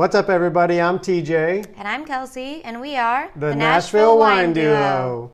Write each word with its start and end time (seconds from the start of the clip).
What's 0.00 0.14
up, 0.14 0.30
everybody? 0.30 0.80
I'm 0.80 0.98
TJ, 0.98 1.74
And 1.76 1.86
I'm 1.86 2.06
Kelsey, 2.06 2.64
and 2.64 2.80
we 2.80 2.96
are 2.96 3.30
the, 3.36 3.54
Nashville, 3.54 4.16
Wine 4.16 4.54
Duo. 4.54 5.30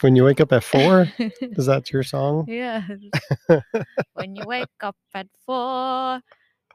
When 0.00 0.14
you 0.14 0.24
wake 0.24 0.42
up 0.42 0.52
at 0.52 0.62
four, 0.72 1.08
is 1.40 1.64
that 1.64 1.90
your 1.90 2.02
song? 2.02 2.44
Yeah. 2.48 2.82
when 4.12 4.36
you 4.36 4.44
wake 4.44 4.68
up 4.82 4.96
at 5.14 5.26
four, 5.46 6.20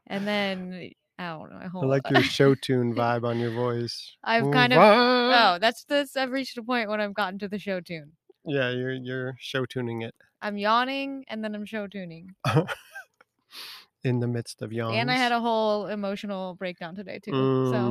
and 0.07 0.27
then 0.27 0.91
I 1.20 1.27
don't 1.38 1.51
know. 1.51 1.57
I, 1.57 1.83
I 1.83 1.86
like 1.86 2.09
your 2.09 2.23
show 2.23 2.55
tune 2.55 2.95
vibe 2.95 3.25
on 3.25 3.39
your 3.39 3.52
voice. 3.52 4.15
I've 4.23 4.49
kind 4.52 4.73
of. 4.73 4.79
Oh, 4.81 5.57
that's 5.59 5.84
this. 5.84 6.16
I've 6.16 6.31
reached 6.31 6.57
a 6.57 6.63
point 6.63 6.89
when 6.89 7.02
I've 7.02 7.13
gotten 7.13 7.38
to 7.39 7.48
the 7.49 7.59
show 7.59 7.81
tune. 7.81 8.13
Yeah, 8.45 8.70
you're 8.71 8.94
you're 8.94 9.35
show 9.38 9.66
tuning 9.66 10.02
it 10.02 10.16
I'm 10.41 10.58
yawning, 10.58 11.25
and 11.27 11.44
then 11.44 11.53
I'm 11.53 11.66
show 11.66 11.88
tuning. 11.88 12.34
in 14.03 14.20
the 14.21 14.27
midst 14.27 14.61
of 14.61 14.71
yawns. 14.71 14.95
And 14.97 15.11
I 15.11 15.16
had 15.16 15.34
a 15.34 15.39
whole 15.41 15.88
emotional 15.88 16.55
breakdown 16.55 16.95
today 16.95 17.20
too. 17.20 17.31
so 17.31 17.38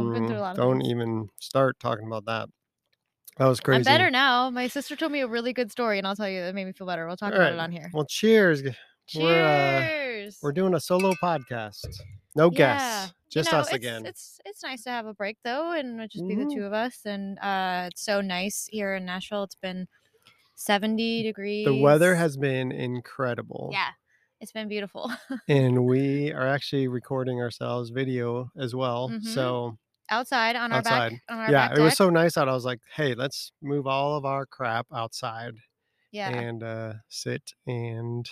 I've 0.06 0.14
been 0.14 0.26
through 0.26 0.36
a 0.36 0.38
Mm, 0.38 0.40
lot 0.40 0.50
of 0.52 0.56
Don't 0.56 0.80
things. 0.80 0.90
even 0.90 1.28
start 1.38 1.78
talking 1.78 2.06
about 2.06 2.24
that. 2.24 2.48
That 3.36 3.46
was 3.46 3.60
crazy. 3.60 3.76
I'm 3.78 3.84
better 3.84 4.10
now. 4.10 4.50
My 4.50 4.66
sister 4.68 4.96
told 4.96 5.12
me 5.12 5.20
a 5.20 5.28
really 5.28 5.52
good 5.52 5.70
story, 5.70 5.98
and 5.98 6.06
I'll 6.06 6.16
tell 6.16 6.28
you 6.28 6.40
that 6.40 6.54
made 6.54 6.64
me 6.64 6.72
feel 6.72 6.86
better. 6.86 7.06
We'll 7.06 7.16
talk 7.16 7.32
All 7.34 7.38
about 7.38 7.52
it 7.52 7.58
on 7.58 7.70
here. 7.70 7.90
Well, 7.92 8.06
cheers. 8.06 8.62
g- 8.62 8.74
We're, 9.14 9.44
uh, 9.44 9.82
Cheers. 9.82 10.38
We're 10.42 10.52
doing 10.52 10.74
a 10.74 10.80
solo 10.80 11.12
podcast. 11.22 11.86
No 12.34 12.50
Yeah, 12.50 12.56
guests, 12.56 13.14
just 13.30 13.52
us 13.52 13.66
it's, 13.66 13.74
again. 13.74 14.06
It's 14.06 14.40
it's 14.44 14.62
nice 14.62 14.82
to 14.84 14.90
have 14.90 15.06
a 15.06 15.14
break 15.14 15.36
though, 15.44 15.72
and 15.72 16.00
just 16.10 16.26
be 16.26 16.34
the 16.34 16.44
Mhm. 16.44 16.54
two 16.54 16.64
of 16.64 16.72
us. 16.72 17.04
And 17.04 17.38
uh, 17.38 17.88
it's 17.92 18.02
so 18.04 18.20
nice 18.20 18.68
here 18.70 18.94
in 18.94 19.04
Nashville. 19.04 19.44
It's 19.44 19.54
been 19.54 19.86
seventy 20.54 21.22
degrees. 21.22 21.66
The 21.66 21.74
weather 21.80 22.14
has 22.14 22.36
been 22.36 22.72
incredible. 22.72 23.70
yeah, 23.72 23.90
it's 24.40 24.52
been 24.52 24.68
beautiful 24.68 25.10
And 25.48 25.84
we 25.86 26.32
are 26.32 26.46
actually 26.46 26.88
recording 26.88 27.40
ourselves 27.40 27.90
video 27.90 28.50
as 28.58 28.74
well. 28.74 29.10
Mhm. 29.10 29.24
So 29.24 29.78
outside 30.10 30.56
on 30.56 30.72
our 30.72 30.78
outside. 30.78 31.10
back 31.10 31.22
on 31.28 31.38
our 31.38 31.50
yeah, 31.50 31.68
back 31.68 31.78
it 31.78 31.82
was 31.82 31.96
so 31.96 32.10
nice 32.10 32.36
out. 32.36 32.48
I 32.48 32.54
was 32.54 32.64
like, 32.64 32.80
hey, 32.94 33.14
let's 33.14 33.52
move 33.62 33.86
all 33.86 34.16
of 34.16 34.24
our 34.24 34.46
crap 34.46 34.86
outside 34.92 35.54
yeah. 36.12 36.30
and 36.30 36.62
uh, 36.62 36.94
sit 37.08 37.52
and 37.66 38.28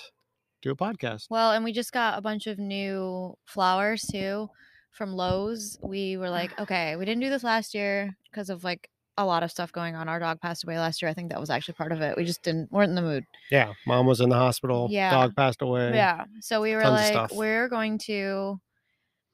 do 0.62 0.70
a 0.70 0.76
podcast. 0.76 1.26
Well, 1.28 1.52
and 1.52 1.62
we 1.64 1.72
just 1.72 1.92
got 1.92 2.18
a 2.18 2.22
bunch 2.22 2.46
of 2.46 2.58
new 2.58 3.34
flowers 3.44 4.02
too 4.02 4.48
from 4.96 5.12
Lowe's. 5.12 5.78
We 5.82 6.16
were 6.16 6.30
like, 6.30 6.58
okay, 6.60 6.96
we 6.96 7.04
didn't 7.04 7.22
do 7.22 7.30
this 7.30 7.44
last 7.44 7.74
year 7.74 8.16
because 8.30 8.50
of 8.50 8.64
like 8.64 8.88
a 9.18 9.24
lot 9.24 9.42
of 9.42 9.50
stuff 9.50 9.72
going 9.72 9.94
on. 9.94 10.08
Our 10.08 10.18
dog 10.18 10.40
passed 10.40 10.64
away 10.64 10.78
last 10.78 11.00
year. 11.00 11.10
I 11.10 11.14
think 11.14 11.30
that 11.30 11.40
was 11.40 11.50
actually 11.50 11.74
part 11.74 11.92
of 11.92 12.00
it. 12.00 12.16
We 12.16 12.24
just 12.24 12.42
didn't 12.42 12.70
weren't 12.70 12.90
in 12.90 12.94
the 12.94 13.02
mood. 13.02 13.24
Yeah, 13.50 13.72
mom 13.86 14.06
was 14.06 14.20
in 14.20 14.28
the 14.28 14.36
hospital. 14.36 14.88
Yeah. 14.90 15.10
Dog 15.10 15.36
passed 15.36 15.62
away. 15.62 15.92
Yeah. 15.94 16.24
So 16.40 16.60
we 16.60 16.74
were 16.74 16.82
tons 16.82 17.14
like, 17.14 17.32
we're 17.32 17.68
going 17.68 17.98
to 17.98 18.60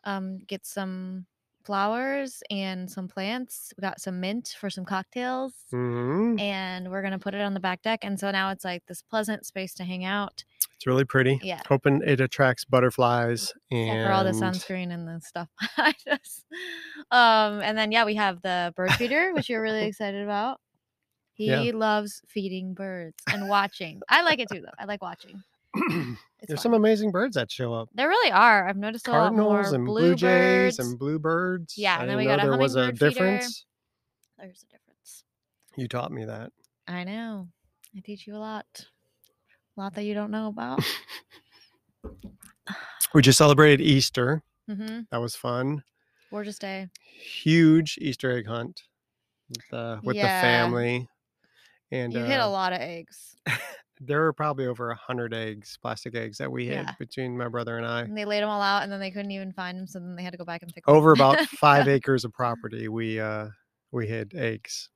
um 0.05 0.39
get 0.47 0.67
some 0.67 1.27
flowers 1.65 2.43
and 2.51 2.91
some 2.91 3.09
plants. 3.09 3.73
We 3.77 3.81
got 3.83 4.01
some 4.01 4.21
mint 4.21 4.55
for 4.59 4.71
some 4.71 4.85
cocktails. 4.85 5.53
hmm 5.71 6.39
And 6.39 6.91
we're 6.91 7.03
gonna 7.03 7.19
put 7.19 7.35
it 7.35 7.41
on 7.41 7.55
the 7.55 7.61
back 7.61 7.83
deck. 7.83 8.01
And 8.03 8.19
so 8.19 8.31
now 8.31 8.51
it's 8.51 8.65
like 8.65 8.85
this 8.87 9.03
pleasant 9.03 9.47
space 9.47 9.75
to 9.75 9.85
hang 9.85 10.05
out. 10.05 10.45
It's 10.75 10.87
really 10.87 11.05
pretty. 11.05 11.39
Yeah. 11.43 11.61
Hoping 11.69 12.03
it 12.05 12.21
attracts 12.21 12.65
butterflies 12.65 13.53
and 13.71 13.89
Except 13.91 14.07
for 14.07 14.13
all 14.13 14.25
the 14.25 14.31
sunscreen 14.33 14.93
and 14.93 15.07
the 15.07 15.21
stuff 15.21 15.49
behind 15.61 15.95
us. 16.11 16.45
Um, 17.11 17.61
and 17.63 17.79
then 17.79 17.93
yeah, 17.93 18.05
we 18.05 18.17
have 18.17 18.43
the 18.43 18.73
bird 18.77 18.93
feeder, 18.95 19.33
which 19.33 19.49
you're 19.49 19.63
really 19.63 19.85
excited 19.87 20.23
about. 20.23 20.61
He 21.35 21.47
Yeah. 21.47 21.73
loves 21.75 22.21
feeding 22.29 22.75
birds 22.75 23.17
and 23.33 23.49
watching. 23.49 24.01
I 24.09 24.23
like 24.23 24.39
it 24.39 24.49
too, 24.51 24.61
though. 24.61 24.73
I 24.79 24.85
like 24.85 25.01
watching. 25.03 25.43
There's 25.89 26.17
fun. 26.49 26.57
some 26.59 26.75
amazing 26.75 27.13
birds 27.13 27.35
that 27.37 27.51
show 27.51 27.73
up. 27.73 27.89
There 27.95 28.09
really 28.09 28.31
are. 28.33 28.69
I've 28.69 28.77
noticed 28.77 29.09
a 29.09 29.13
lot 29.13 29.33
more 29.35 29.49
Cardinals 29.55 29.73
and 29.73 29.87
blue 29.87 30.15
jays 30.15 30.79
and 30.79 30.99
bluebirds. 30.99 31.75
Yeah, 31.79 32.01
and 32.01 32.09
then 32.11 32.17
we 32.17 32.25
got 32.25 32.41
a 32.41 32.43
there 32.43 32.57
was 32.57 32.75
a 32.77 32.87
feeder. 32.93 33.11
difference. 33.11 33.65
There's 34.39 34.65
a 34.69 34.73
difference. 34.73 35.25
You 35.77 35.89
taught 35.89 36.13
me 36.13 36.25
that. 36.25 36.53
I 36.89 37.05
know. 37.05 37.49
I 37.97 38.01
teach 38.01 38.27
you 38.27 38.37
a 38.37 38.39
lot. 38.39 38.67
A 39.77 39.81
lot 39.81 39.95
that 39.95 40.05
you 40.05 40.15
don't 40.15 40.31
know 40.31 40.49
about. 40.49 40.85
We 43.15 43.21
just 43.21 43.37
celebrated 43.39 43.83
Easter. 43.83 44.43
hmm 44.67 45.01
That 45.11 45.21
was 45.21 45.37
fun. 45.37 45.85
Gorgeous 46.31 46.59
day. 46.59 46.89
Huge 47.43 47.99
Easter 48.01 48.31
egg 48.33 48.47
hunt 48.47 48.83
with, 49.51 49.79
uh, 49.79 49.99
with 50.03 50.17
Yeah. 50.17 50.23
the 50.23 50.29
family. 50.47 51.09
And 51.91 52.15
You 52.15 52.21
hit 52.25 52.41
uh, 52.41 52.47
a 52.47 52.49
lot 52.49 52.73
of 52.73 52.81
eggs. 52.81 53.37
there 54.05 54.21
were 54.23 54.33
probably 54.33 54.67
over 54.67 54.91
a 54.91 54.97
hundred 54.97 55.33
eggs, 55.35 55.79
plastic 55.81 56.15
eggs 56.15 56.39
that 56.39 56.51
we 56.51 56.67
hid 56.67 56.73
Yeah. 56.87 56.95
between 56.99 57.37
my 57.37 57.49
brother 57.49 57.77
and 57.79 57.87
I. 57.87 58.01
And 58.03 58.17
they 58.17 58.25
laid 58.25 58.43
them 58.43 58.49
all 58.49 58.63
out, 58.63 58.83
and 58.83 58.91
then 58.91 59.01
they 59.01 59.11
couldn't 59.11 59.31
even 59.31 59.53
find 59.53 59.79
them, 59.79 59.87
so 59.87 59.99
then 60.01 60.17
they 60.17 60.23
had 60.23 60.33
to 60.33 60.39
go 60.39 60.45
back 60.45 60.63
and 60.63 60.73
pick. 60.75 60.89
Over 60.89 61.13
about 61.13 61.39
five 61.49 61.89
acres 61.89 62.25
of 62.25 62.33
property, 62.33 62.89
we 62.89 63.21
uh, 63.21 63.49
we 63.93 64.07
hid 64.07 64.35
eggs. 64.35 64.89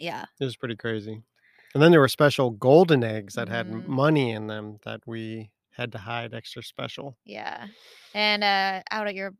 Yeah. 0.00 0.24
It 0.40 0.44
was 0.44 0.56
pretty 0.56 0.76
crazy. 0.76 1.22
And 1.74 1.82
then 1.82 1.90
there 1.90 2.00
were 2.00 2.08
special 2.08 2.50
golden 2.50 3.04
eggs 3.04 3.34
that 3.34 3.48
had 3.48 3.68
m- 3.68 3.82
Mhm. 3.82 3.86
money 3.88 4.30
in 4.32 4.46
them 4.46 4.78
that 4.84 5.00
we 5.06 5.50
had 5.70 5.92
to 5.92 5.98
hide 5.98 6.34
extra 6.34 6.62
special. 6.62 7.16
Yeah. 7.24 7.66
And 8.14 8.42
uh 8.44 8.82
out 8.90 9.06
at 9.08 9.14
your 9.14 9.32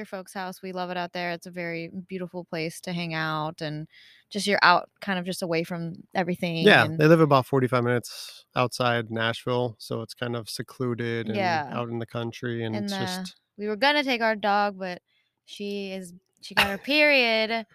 your 0.00 0.06
folks' 0.06 0.32
house, 0.32 0.62
we 0.62 0.72
love 0.72 0.90
it 0.90 0.96
out 0.96 1.12
there. 1.12 1.30
It's 1.32 1.46
a 1.46 1.50
very 1.50 1.90
beautiful 2.08 2.44
place 2.44 2.80
to 2.82 2.92
hang 2.92 3.12
out 3.14 3.60
and 3.60 3.86
just 4.30 4.46
you're 4.46 4.58
out 4.62 4.88
kind 5.02 5.18
of 5.18 5.26
just 5.26 5.42
away 5.42 5.62
from 5.62 5.92
everything. 6.14 6.56
Yeah, 6.64 6.86
and- 6.86 6.98
they 6.98 7.06
live 7.06 7.20
about 7.20 7.46
45 7.46 7.84
minutes 7.84 8.44
outside 8.56 9.10
Nashville, 9.10 9.76
so 9.78 10.00
it's 10.00 10.14
kind 10.14 10.34
of 10.34 10.48
secluded 10.48 11.26
and 11.28 11.36
Yeah. 11.36 11.68
out 11.70 11.90
in 11.90 11.98
the 11.98 12.06
country 12.06 12.64
and, 12.64 12.74
And, 12.74 12.84
it's 12.86 12.94
uh, 12.94 13.00
just 13.00 13.36
we 13.58 13.68
were 13.68 13.76
gonna 13.76 14.02
take 14.02 14.22
our 14.22 14.34
dog, 14.36 14.78
but 14.78 15.02
she 15.44 15.92
is 15.92 16.14
she 16.40 16.54
got 16.54 16.68
her 16.68 16.78
period. 16.78 17.66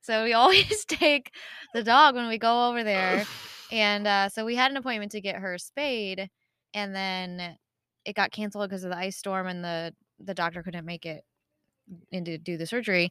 So 0.00 0.24
we 0.24 0.32
always 0.42 0.84
take 0.86 1.32
the 1.74 1.82
dog 1.82 2.14
when 2.14 2.28
we 2.28 2.38
go 2.38 2.68
over 2.70 2.82
there. 2.82 3.26
And 3.70 4.06
uh, 4.06 4.28
so 4.30 4.44
we 4.46 4.56
had 4.56 4.70
an 4.70 4.76
appointment 4.78 5.12
to 5.12 5.20
get 5.20 5.36
her 5.36 5.58
spayed, 5.58 6.30
and 6.72 6.94
then 6.94 7.56
it 8.04 8.14
got 8.14 8.30
canceled 8.32 8.68
because 8.68 8.84
of 8.84 8.90
the 8.90 8.96
ice 8.98 9.16
storm, 9.16 9.46
and 9.46 9.62
the 9.64 9.94
the 10.20 10.34
doctor 10.34 10.62
couldn't 10.62 10.84
make 10.86 11.04
it 11.06 11.24
in 12.10 12.24
to 12.26 12.38
do 12.38 12.56
the 12.56 12.66
surgery. 12.66 13.10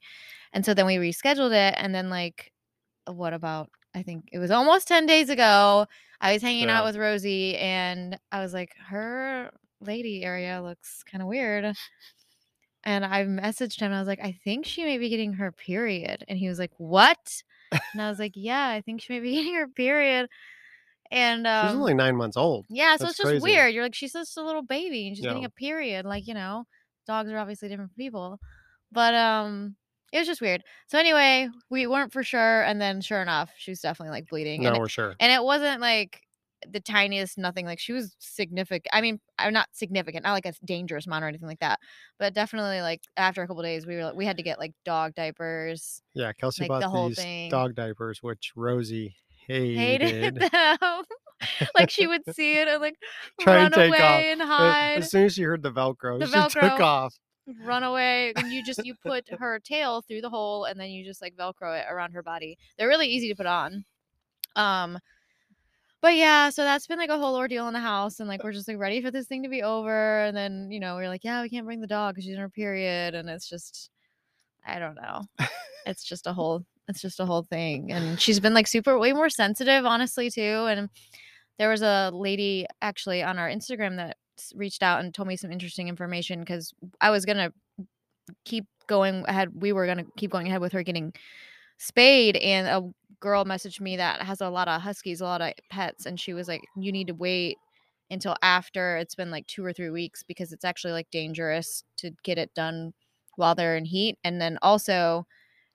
And 0.53 0.65
so 0.65 0.73
then 0.73 0.85
we 0.85 0.95
rescheduled 0.97 1.51
it, 1.53 1.75
and 1.77 1.93
then 1.93 2.09
like, 2.09 2.51
what 3.05 3.33
about? 3.33 3.69
I 3.95 4.01
think 4.03 4.29
it 4.31 4.39
was 4.39 4.51
almost 4.51 4.87
ten 4.87 5.05
days 5.05 5.29
ago. 5.29 5.85
I 6.21 6.33
was 6.33 6.41
hanging 6.41 6.67
Yeah. 6.69 6.79
out 6.79 6.85
with 6.85 6.95
Rosie, 6.97 7.57
and 7.57 8.17
I 8.31 8.39
was 8.41 8.53
like, 8.53 8.71
her 8.87 9.51
lady 9.81 10.23
area 10.23 10.61
looks 10.61 11.03
kind 11.03 11.21
of 11.21 11.27
weird. 11.27 11.75
And 12.85 13.05
I 13.05 13.23
messaged 13.25 13.79
him. 13.79 13.91
I 13.93 13.99
was 13.99 14.07
like, 14.07 14.19
I 14.21 14.37
think 14.43 14.65
she 14.65 14.83
may 14.83 14.97
be 14.97 15.09
getting 15.09 15.33
her 15.33 15.51
period. 15.51 16.25
And 16.27 16.37
he 16.37 16.49
was 16.49 16.59
like, 16.59 16.71
What? 16.77 17.41
And 17.71 18.01
I 18.01 18.09
was 18.09 18.19
like, 18.19 18.33
Yeah, 18.35 18.67
I 18.67 18.81
think 18.81 19.01
she 19.01 19.13
may 19.13 19.19
be 19.19 19.31
getting 19.35 19.55
her 19.55 19.67
period. 19.67 20.29
And 21.11 21.45
um, 21.47 21.67
she's 21.69 21.75
only 21.79 21.93
nine 21.93 22.15
months 22.15 22.35
old. 22.37 22.65
yeah, 22.69 22.95
so 22.97 23.03
that's 23.05 23.11
it's 23.11 23.17
just 23.19 23.29
crazy. 23.29 23.43
weird. 23.43 23.73
You're 23.73 23.83
like, 23.83 23.93
she's 23.95 24.13
just 24.13 24.35
a 24.37 24.43
little 24.43 24.63
baby 24.63 25.07
and 25.07 25.15
she's 25.15 25.25
getting 25.25 25.45
a 25.45 25.49
period. 25.49 26.05
Like, 26.05 26.27
you 26.27 26.33
know, 26.33 26.65
dogs 27.05 27.29
are 27.31 27.37
obviously 27.37 27.69
different 27.69 27.95
people. 27.95 28.39
But 28.93 29.13
um 29.15 29.75
it 30.11 30.19
was 30.19 30.27
just 30.27 30.41
weird. 30.41 30.63
So 30.87 30.99
anyway, 30.99 31.49
we 31.71 31.87
weren't 31.87 32.13
for 32.13 32.23
sure, 32.23 32.61
and 32.61 32.79
then 32.79 33.01
sure 33.01 33.21
enough, 33.21 33.49
she 33.57 33.71
was 33.71 33.79
definitely 33.79 34.11
like 34.11 34.27
bleeding. 34.29 34.61
No, 34.61 34.67
and, 34.69 34.77
it, 34.77 34.79
we're 34.79 34.87
sure. 34.87 35.15
and 35.19 35.31
it 35.31 35.43
wasn't 35.43 35.81
like 35.81 36.21
the 36.71 36.79
tiniest 36.79 37.37
nothing. 37.37 37.65
Like 37.65 37.79
she 37.79 37.93
was 37.93 38.15
significant. 38.19 38.85
I 38.93 39.01
mean, 39.01 39.19
I'm 39.39 39.53
not 39.53 39.67
significant, 39.73 40.23
not 40.23 40.33
like 40.33 40.45
a 40.45 40.53
dangerous 40.63 41.07
amount 41.07 41.23
or 41.25 41.27
anything 41.29 41.47
like 41.47 41.59
that. 41.61 41.79
But 42.19 42.35
definitely 42.35 42.81
like 42.81 43.01
after 43.17 43.41
a 43.41 43.47
couple 43.47 43.63
days, 43.63 43.87
we 43.87 43.95
were 43.95 44.03
like, 44.05 44.15
we 44.15 44.25
had 44.25 44.37
to 44.37 44.43
get 44.43 44.59
like 44.59 44.73
dog 44.85 45.15
diapers. 45.15 46.01
Yeah, 46.13 46.31
Kelsey 46.33 46.63
like, 46.63 46.69
bought 46.69 46.81
the 46.81 46.89
whole 46.89 47.07
these 47.09 47.17
thing. 47.17 47.49
dog 47.49 47.73
diapers, 47.73 48.21
which 48.21 48.53
Rosie 48.55 49.15
hated. 49.47 50.01
Hated 50.03 50.35
them. 50.51 51.03
like 51.75 51.89
she 51.89 52.05
would 52.07 52.21
see 52.35 52.57
it 52.57 52.67
and 52.67 52.81
like 52.81 52.95
Try 53.41 53.55
run 53.55 53.65
and 53.65 53.73
take 53.73 53.89
away 53.89 53.97
off. 53.97 54.21
and 54.21 54.41
Uh, 54.41 54.45
hide. 54.45 54.97
As 54.99 55.09
soon 55.09 55.25
as 55.25 55.33
she 55.33 55.41
heard 55.41 55.63
the 55.63 55.71
Velcro, 55.71 56.19
The 56.19 56.27
she 56.27 56.59
took 56.61 56.79
off. 56.79 57.15
Run 57.63 57.83
away 57.83 58.33
and 58.35 58.51
you 58.51 58.63
just 58.63 58.85
you 58.85 58.95
put 58.95 59.27
her 59.39 59.59
tail 59.59 60.01
through 60.01 60.21
the 60.21 60.29
hole 60.29 60.65
and 60.65 60.79
then 60.79 60.89
you 60.89 61.03
just 61.03 61.21
like 61.21 61.35
velcro 61.35 61.77
it 61.79 61.85
around 61.89 62.11
her 62.13 62.23
body. 62.23 62.57
They're 62.77 62.87
really 62.87 63.07
easy 63.07 63.29
to 63.29 63.35
put 63.35 63.45
on. 63.45 63.85
Um 64.55 64.99
but 66.01 66.15
yeah 66.15 66.49
so 66.49 66.63
that's 66.63 66.85
been 66.85 66.99
like 66.99 67.09
a 67.09 67.17
whole 67.17 67.35
ordeal 67.35 67.67
in 67.67 67.73
the 67.73 67.79
house 67.79 68.19
and 68.19 68.27
like 68.27 68.43
we're 68.43 68.51
just 68.51 68.67
like 68.67 68.77
ready 68.77 69.01
for 69.01 69.09
this 69.09 69.25
thing 69.25 69.41
to 69.41 69.49
be 69.49 69.63
over 69.63 70.19
and 70.25 70.35
then 70.35 70.69
you 70.69 70.79
know 70.79 70.95
we're 70.95 71.07
like 71.07 71.23
yeah 71.23 71.41
we 71.41 71.49
can't 71.49 71.65
bring 71.65 71.79
the 71.79 71.87
dog 71.87 72.13
because 72.13 72.25
she's 72.25 72.33
in 72.33 72.39
her 72.39 72.49
period 72.49 73.15
and 73.15 73.29
it's 73.29 73.49
just 73.49 73.89
i 74.67 74.77
don't 74.77 74.95
know. 74.95 75.23
It's 75.85 76.03
just 76.03 76.27
a 76.27 76.33
whole 76.33 76.63
it's 76.87 77.01
just 77.01 77.19
a 77.19 77.25
whole 77.25 77.43
thing 77.43 77.91
and 77.91 78.19
she's 78.19 78.39
been 78.39 78.53
like 78.53 78.67
super 78.67 78.99
way 78.99 79.13
more 79.13 79.29
sensitive 79.29 79.85
honestly 79.85 80.29
too 80.29 80.65
and 80.69 80.89
there 81.57 81.69
was 81.69 81.81
a 81.81 82.11
lady 82.13 82.65
actually 82.81 83.23
on 83.23 83.37
our 83.39 83.49
instagram 83.49 83.97
that 83.97 84.17
reached 84.55 84.83
out 84.83 84.99
and 85.03 85.13
told 85.13 85.27
me 85.27 85.35
some 85.35 85.51
interesting 85.51 85.87
information 85.87 86.39
because 86.39 86.73
i 87.01 87.09
was 87.09 87.25
gonna 87.25 87.51
keep 88.45 88.65
going 88.87 89.23
ahead. 89.27 89.49
We 89.61 89.73
were 89.73 89.85
gonna 89.85 90.05
keep 90.17 90.31
going 90.31 90.47
ahead 90.47 90.61
with 90.61 90.73
her 90.73 90.83
getting 90.83 91.13
spayed, 91.77 92.37
and 92.37 92.67
a 92.67 92.91
girl 93.19 93.45
messaged 93.45 93.81
me 93.81 93.97
that 93.97 94.21
has 94.23 94.41
a 94.41 94.49
lot 94.49 94.67
of 94.67 94.81
huskies, 94.81 95.21
a 95.21 95.25
lot 95.25 95.41
of 95.41 95.53
pets, 95.69 96.05
and 96.05 96.19
she 96.19 96.33
was 96.33 96.47
like, 96.47 96.61
"You 96.77 96.91
need 96.91 97.07
to 97.07 97.13
wait." 97.15 97.57
until 98.11 98.35
after 98.43 98.97
it's 98.97 99.15
been 99.15 99.31
like 99.31 99.47
two 99.47 99.65
or 99.65 99.73
three 99.73 99.89
weeks 99.89 100.23
because 100.23 100.53
it's 100.53 100.65
actually 100.65 100.93
like 100.93 101.09
dangerous 101.11 101.83
to 101.97 102.11
get 102.23 102.37
it 102.37 102.53
done 102.53 102.93
while 103.37 103.55
they're 103.55 103.77
in 103.77 103.85
heat. 103.85 104.19
And 104.23 104.39
then 104.41 104.59
also, 104.61 105.25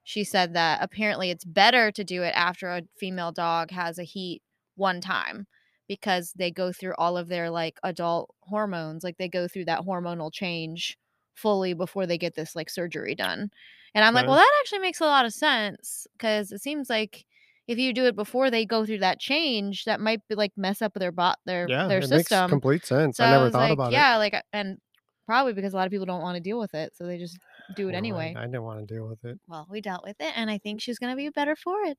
she 0.05 0.25
said 0.25 0.55
that 0.55 0.81
apparently 0.83 1.31
it's 1.31 1.45
better 1.45 1.91
to 1.93 2.05
do 2.05 2.23
it 2.23 2.33
after 2.37 2.69
a 2.69 2.83
female 2.99 3.33
dog 3.33 3.71
has 3.73 3.99
a 3.99 4.05
heat 4.05 4.43
one 4.77 5.01
time 5.01 5.47
because 5.89 6.33
they 6.37 6.51
go 6.51 6.73
through 6.73 6.95
all 6.99 7.17
of 7.17 7.29
their 7.29 7.51
like 7.51 7.79
adult 7.83 8.35
hormones, 8.43 9.03
like 9.03 9.17
they 9.19 9.29
go 9.29 9.49
through 9.49 9.65
that 9.67 9.81
hormonal 9.81 10.33
change 10.33 10.97
fully 11.35 11.73
before 11.75 12.07
they 12.07 12.19
get 12.19 12.35
this 12.35 12.55
like 12.55 12.71
surgery 12.71 13.15
done. 13.15 13.51
And 13.95 14.05
I'm 14.05 14.15
like, 14.15 14.27
well, 14.27 14.37
that 14.37 14.53
actually 14.61 14.81
makes 14.81 15.01
a 15.01 15.07
lot 15.07 15.25
of 15.25 15.33
sense 15.33 16.07
because 16.13 16.53
it 16.53 16.61
seems 16.61 16.91
like 16.91 17.25
if 17.67 17.79
you 17.79 17.93
do 17.93 18.07
it 18.07 18.17
before 18.17 18.51
they 18.51 18.65
go 18.65 18.85
through 18.87 18.99
that 18.99 19.19
change, 19.19 19.85
that 19.85 20.01
might 20.01 20.27
be 20.29 20.35
like 20.35 20.53
mess 20.57 20.83
up 20.83 20.95
their 20.95 21.13
bot 21.13 21.39
their 21.47 21.69
Yeah, 21.69 21.89
their 21.89 22.03
it 22.03 22.11
makes 22.11 22.29
system. 22.29 22.51
complete 22.51 22.85
sense. 22.85 23.17
So 23.17 23.25
I 23.25 23.31
never 23.31 23.45
was 23.45 23.53
thought 23.53 23.71
like, 23.71 23.73
about 23.73 23.93
yeah, 23.93 24.17
like, 24.17 24.35
and 24.53 24.79
probably 25.27 25.53
because 25.53 25.75
a 25.75 25.77
lot 25.77 25.87
of 25.87 25.91
people 25.91 26.07
don't 26.07 26.23
want 26.23 26.37
to 26.37 26.41
deal 26.41 26.59
with 26.59 26.75
it, 26.75 26.97
so 26.97 27.07
they 27.07 27.19
just 27.19 27.39
do 27.77 27.89
it. 27.89 27.95
it 27.95 27.97
anyway. 27.97 28.35
I, 28.37 28.47
didn't 28.47 28.63
want 28.63 28.87
to 28.87 28.95
deal 28.95 29.07
with 29.07 29.25
it. 29.25 29.39
Well, 29.49 29.67
we 29.71 29.81
dealt 29.81 30.05
with 30.05 30.17
it, 30.21 30.33
and 30.37 30.51
I 30.51 30.59
think 30.59 30.81
she's 30.81 30.99
gonna 30.99 31.17
be 31.17 31.29
better 31.29 31.57
for 31.57 31.83
it. 31.83 31.99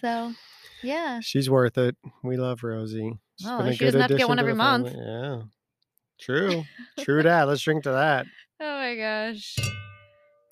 So, 0.00 0.32
yeah. 0.82 1.20
She's 1.20 1.50
worth 1.50 1.78
it. 1.78 1.96
We 2.22 2.36
love 2.36 2.62
Rosie. 2.62 3.18
She's 3.38 3.48
Oh, 3.48 3.70
she 3.72 3.84
doesn't 3.84 4.00
have 4.00 4.10
to 4.10 4.16
get 4.16 4.28
one 4.28 4.38
every 4.38 4.54
month. 4.54 4.94
Yeah. 4.94 5.42
True. 6.20 6.64
True 6.98 7.22
that. 7.24 7.48
Let's 7.48 7.62
drink 7.62 7.84
to 7.84 7.92
that. 7.92 8.26
Oh 8.60 8.78
my 8.78 8.96
gosh. 8.96 9.56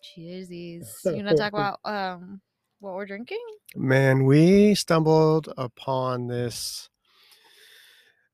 Cheersies. 0.02 0.86
You 1.04 1.24
want 1.24 1.28
to 1.28 1.36
talk 1.36 1.52
about 1.52 1.80
um 1.84 2.40
what 2.80 2.94
we're 2.94 3.06
drinking? 3.06 3.42
Man, 3.76 4.24
we 4.24 4.74
stumbled 4.74 5.52
upon 5.58 6.28
this 6.28 6.88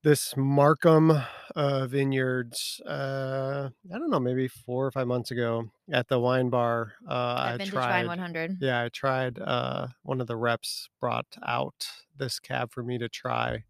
this 0.04 0.36
Markham 0.36 1.10
uh, 1.56 1.86
Vineyards. 1.86 2.80
Uh, 2.86 3.70
I 3.92 3.98
don't 3.98 4.10
know, 4.10 4.20
maybe 4.20 4.46
four 4.48 4.86
or 4.86 4.90
five 4.90 5.06
months 5.06 5.30
ago 5.30 5.70
at 5.90 6.08
the 6.08 6.20
wine 6.20 6.50
bar. 6.50 6.92
Uh, 7.08 7.36
I 7.38 7.50
Vintage 7.52 7.70
tried. 7.70 7.88
Vine 7.88 8.06
100. 8.06 8.58
Yeah, 8.60 8.82
I 8.82 8.88
tried. 8.90 9.38
Uh, 9.38 9.88
one 10.02 10.20
of 10.20 10.26
the 10.26 10.36
reps 10.36 10.90
brought 11.00 11.38
out 11.44 11.88
this 12.16 12.38
cab 12.38 12.70
for 12.70 12.82
me 12.82 12.98
to 12.98 13.08
try, 13.08 13.64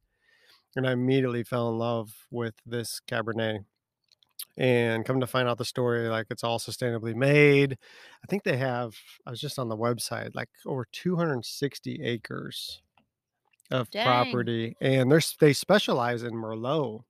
and 0.75 0.87
I 0.87 0.93
immediately 0.93 1.45
fell 1.45 1.71
in 1.71 1.79
love 1.79 2.27
with 2.31 2.55
this 2.67 3.01
Cabernet. 3.09 3.65
And 4.57 5.05
come 5.05 5.21
to 5.21 5.27
find 5.27 5.49
out 5.49 5.59
the 5.59 5.65
story, 5.65 6.09
like 6.09 6.27
it's 6.31 6.45
all 6.45 6.59
sustainably 6.59 7.15
made. 7.15 7.79
I 8.23 8.27
think 8.29 8.43
they 8.43 8.57
have. 8.57 8.95
I 9.25 9.31
was 9.31 9.41
just 9.41 9.59
on 9.59 9.69
the 9.69 9.77
website, 9.77 10.35
like 10.35 10.49
over 10.67 10.87
260 10.93 12.03
acres 12.03 12.83
of 13.75 13.91
Dang. 13.91 14.05
property, 14.05 14.77
and 14.81 15.11
they're 15.13 15.21
they 15.41 15.53
specialize 15.53 16.23
in 16.23 16.35
Merlot, 16.35 17.05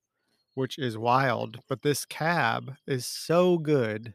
which 0.55 0.78
is 0.78 0.99
wild. 0.99 1.61
But 1.69 1.82
this 1.82 2.05
cab 2.06 2.76
is 2.87 3.06
so 3.06 3.58
good 3.58 4.14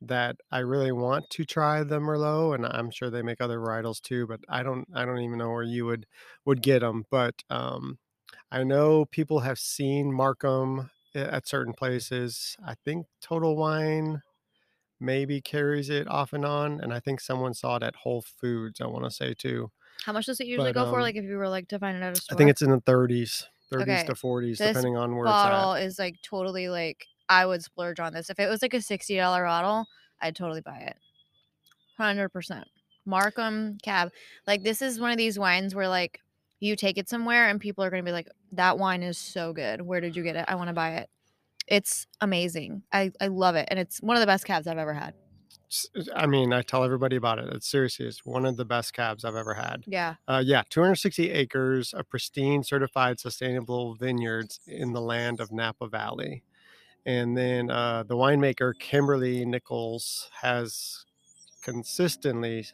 that 0.00 0.36
I 0.50 0.58
really 0.60 0.92
want 0.92 1.30
to 1.30 1.44
try 1.44 1.84
the 1.84 2.00
Merlot, 2.00 2.56
and 2.56 2.66
I'm 2.66 2.90
sure 2.90 3.10
they 3.10 3.22
make 3.22 3.40
other 3.40 3.58
varietals 3.58 4.00
too. 4.02 4.26
But 4.26 4.40
I 4.48 4.62
don't, 4.62 4.88
I 4.94 5.04
don't 5.04 5.20
even 5.20 5.38
know 5.38 5.50
where 5.50 5.62
you 5.62 5.86
would 5.86 6.06
would 6.44 6.62
get 6.62 6.80
them. 6.80 7.04
But 7.10 7.42
um, 7.50 7.98
I 8.52 8.64
know 8.64 9.06
people 9.06 9.40
have 9.40 9.58
seen 9.58 10.12
Markham 10.12 10.90
at 11.14 11.48
certain 11.48 11.74
places. 11.74 12.56
I 12.64 12.74
think 12.84 13.06
Total 13.22 13.56
Wine 13.56 14.22
maybe 15.00 15.40
carries 15.40 15.90
it 15.90 16.08
off 16.08 16.32
and 16.32 16.44
on, 16.44 16.80
and 16.80 16.92
I 16.92 17.00
think 17.00 17.20
someone 17.20 17.54
saw 17.54 17.76
it 17.76 17.82
at 17.82 17.96
Whole 17.96 18.22
Foods. 18.22 18.80
I 18.80 18.86
want 18.86 19.04
to 19.04 19.10
say 19.10 19.34
too. 19.34 19.70
How 20.04 20.12
much 20.12 20.26
does 20.26 20.40
it 20.40 20.46
usually 20.46 20.72
But, 20.72 20.80
go 20.80 20.90
for? 20.90 20.96
um, 20.96 21.02
Like 21.02 21.16
if 21.16 21.24
you 21.24 21.36
were 21.36 21.48
like 21.48 21.68
to 21.68 21.78
find 21.78 21.96
it 21.96 22.02
at 22.02 22.12
a 22.16 22.20
store? 22.20 22.36
I 22.36 22.38
think 22.38 22.50
it's 22.50 22.62
in 22.62 22.70
the 22.70 22.80
30s, 22.80 23.46
30s 23.72 23.82
Okay, 23.82 24.04
to 24.06 24.14
40s, 24.14 24.58
this 24.58 24.68
depending 24.68 24.96
on 24.96 25.16
where 25.16 25.24
bottle 25.26 25.74
it's 25.74 25.94
is 25.94 25.98
like 25.98 26.16
totally 26.22 26.68
like 26.68 27.06
I 27.28 27.46
would 27.46 27.62
splurge 27.62 28.00
on 28.00 28.12
this. 28.12 28.28
If 28.30 28.38
it 28.38 28.48
was 28.48 28.62
like 28.62 28.74
a 28.74 28.82
sixty 28.82 29.16
dollar 29.16 29.44
bottle, 29.44 29.86
I'd 30.20 30.36
totally 30.36 30.60
buy 30.60 30.78
it. 30.78 30.96
Hundred 31.98 32.30
percent. 32.30 32.66
Markham 33.04 33.78
Cab. 33.82 34.10
Like 34.46 34.62
this 34.62 34.82
is 34.82 35.00
one 35.00 35.10
of 35.10 35.16
these 35.18 35.38
wines 35.38 35.74
where 35.74 35.88
like 35.88 36.20
you 36.60 36.76
take 36.76 36.98
it 36.98 37.08
somewhere 37.08 37.48
and 37.48 37.60
people 37.60 37.84
are 37.84 37.90
gonna 37.90 38.02
be 38.02 38.12
like, 38.12 38.28
That 38.52 38.78
wine 38.78 39.02
is 39.02 39.18
so 39.18 39.52
good. 39.52 39.82
Where 39.82 40.00
did 40.00 40.16
you 40.16 40.22
get 40.22 40.36
it? 40.36 40.44
I 40.48 40.54
want 40.54 40.68
to 40.68 40.74
buy 40.74 40.96
it. 40.96 41.10
It's 41.68 42.06
amazing. 42.20 42.82
I, 42.92 43.12
I 43.20 43.28
love 43.28 43.54
it. 43.56 43.68
And 43.70 43.78
it's 43.78 43.98
one 44.00 44.16
of 44.16 44.20
the 44.20 44.26
best 44.26 44.44
cabs 44.44 44.66
I've 44.66 44.78
ever 44.78 44.94
had. 44.94 45.14
I 46.14 46.26
mean, 46.26 46.52
I 46.52 46.62
tell 46.62 46.84
everybody 46.84 47.16
about 47.16 47.38
it. 47.38 47.48
It's 47.52 47.66
seriously, 47.68 48.06
it's 48.06 48.24
one 48.24 48.44
of 48.44 48.56
the 48.56 48.64
best 48.64 48.92
cabs 48.92 49.24
I've 49.24 49.36
ever 49.36 49.54
had. 49.54 49.84
Yeah. 49.86 50.16
Uh, 50.28 50.42
yeah, 50.44 50.62
260 50.68 51.30
acres 51.30 51.92
of 51.92 52.08
pristine, 52.08 52.62
certified, 52.62 53.20
sustainable 53.20 53.94
vineyards 53.94 54.60
in 54.66 54.92
the 54.92 55.00
land 55.00 55.40
of 55.40 55.52
Napa 55.52 55.88
Valley. 55.88 56.44
And 57.06 57.36
then 57.36 57.70
uh, 57.70 58.04
the 58.04 58.16
winemaker 58.16 58.74
Kimberlee 58.78 59.44
Nicholls 59.46 60.30
has 60.42 61.06
consistently 61.62 62.66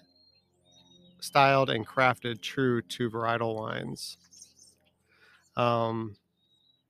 styled 1.20 1.70
and 1.70 1.86
crafted 1.86 2.40
true 2.42 2.82
to 2.82 3.10
varietal 3.10 3.54
wines. 3.54 4.16
Um, 5.56 6.16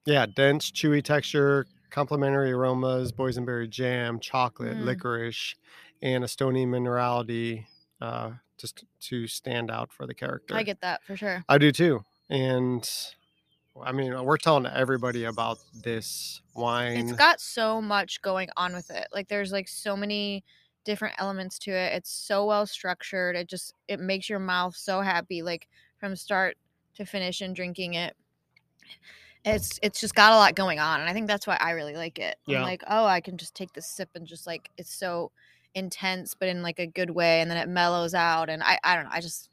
yeah, 0.06 0.26
dense, 0.26 0.70
chewy 0.70 1.02
texture, 1.02 1.66
complementary 1.90 2.52
aromas, 2.52 3.12
boysenberry 3.12 3.70
jam, 3.70 4.20
chocolate, 4.20 4.76
Mm. 4.78 4.84
licorice, 4.84 5.56
and 6.02 6.24
Estonian 6.24 6.28
stony 6.28 6.66
minerality 6.66 7.66
uh, 8.00 8.30
just 8.58 8.84
to 9.00 9.26
stand 9.26 9.70
out 9.70 9.92
for 9.92 10.06
the 10.06 10.14
character. 10.14 10.54
I 10.54 10.62
get 10.62 10.80
that 10.80 11.02
for 11.04 11.16
sure. 11.16 11.44
I 11.48 11.58
do 11.58 11.72
too. 11.72 12.04
And 12.30 12.88
I 13.82 13.92
mean, 13.92 14.24
we're 14.24 14.36
telling 14.36 14.66
everybody 14.66 15.24
about 15.24 15.58
this 15.82 16.40
wine. 16.54 16.96
It's 16.96 17.12
got 17.12 17.40
so 17.40 17.80
much 17.80 18.20
going 18.22 18.48
on 18.56 18.74
with 18.74 18.90
it. 18.90 19.08
Like 19.12 19.28
there's 19.28 19.52
like 19.52 19.68
so 19.68 19.96
many 19.96 20.44
different 20.84 21.14
elements 21.18 21.58
to 21.60 21.70
it. 21.70 21.94
It's 21.94 22.10
so 22.10 22.46
well 22.46 22.66
structured. 22.66 23.36
It 23.36 23.48
just 23.48 23.74
it 23.88 24.00
makes 24.00 24.28
your 24.28 24.38
mouth 24.38 24.76
so 24.76 25.00
happy 25.00 25.42
like 25.42 25.68
from 25.98 26.16
start 26.16 26.56
to 26.94 27.04
finish 27.04 27.40
and 27.40 27.54
drinking 27.54 27.94
it. 27.94 28.16
It's 29.44 29.78
it's 29.82 30.00
just 30.00 30.14
got 30.14 30.32
a 30.32 30.36
lot 30.36 30.54
going 30.54 30.78
on 30.78 31.00
and 31.00 31.08
I 31.08 31.12
think 31.12 31.28
that's 31.28 31.46
why 31.46 31.56
I 31.60 31.72
really 31.72 31.94
like 31.94 32.18
it. 32.18 32.36
Yeah. 32.46 32.58
I'm 32.58 32.64
like, 32.64 32.82
"Oh, 32.88 33.04
I 33.04 33.20
can 33.20 33.36
just 33.36 33.54
take 33.54 33.72
this 33.72 33.86
sip 33.86 34.10
and 34.14 34.26
just 34.26 34.46
like 34.46 34.70
it's 34.76 34.92
so 34.92 35.30
intense 35.74 36.34
but 36.34 36.48
in 36.48 36.62
like 36.62 36.78
a 36.78 36.86
good 36.86 37.10
way 37.10 37.40
and 37.40 37.50
then 37.50 37.58
it 37.58 37.68
mellows 37.68 38.14
out 38.14 38.48
and 38.48 38.62
I 38.62 38.78
I 38.82 38.94
don't 38.94 39.04
know. 39.04 39.10
I 39.12 39.20
just 39.20 39.50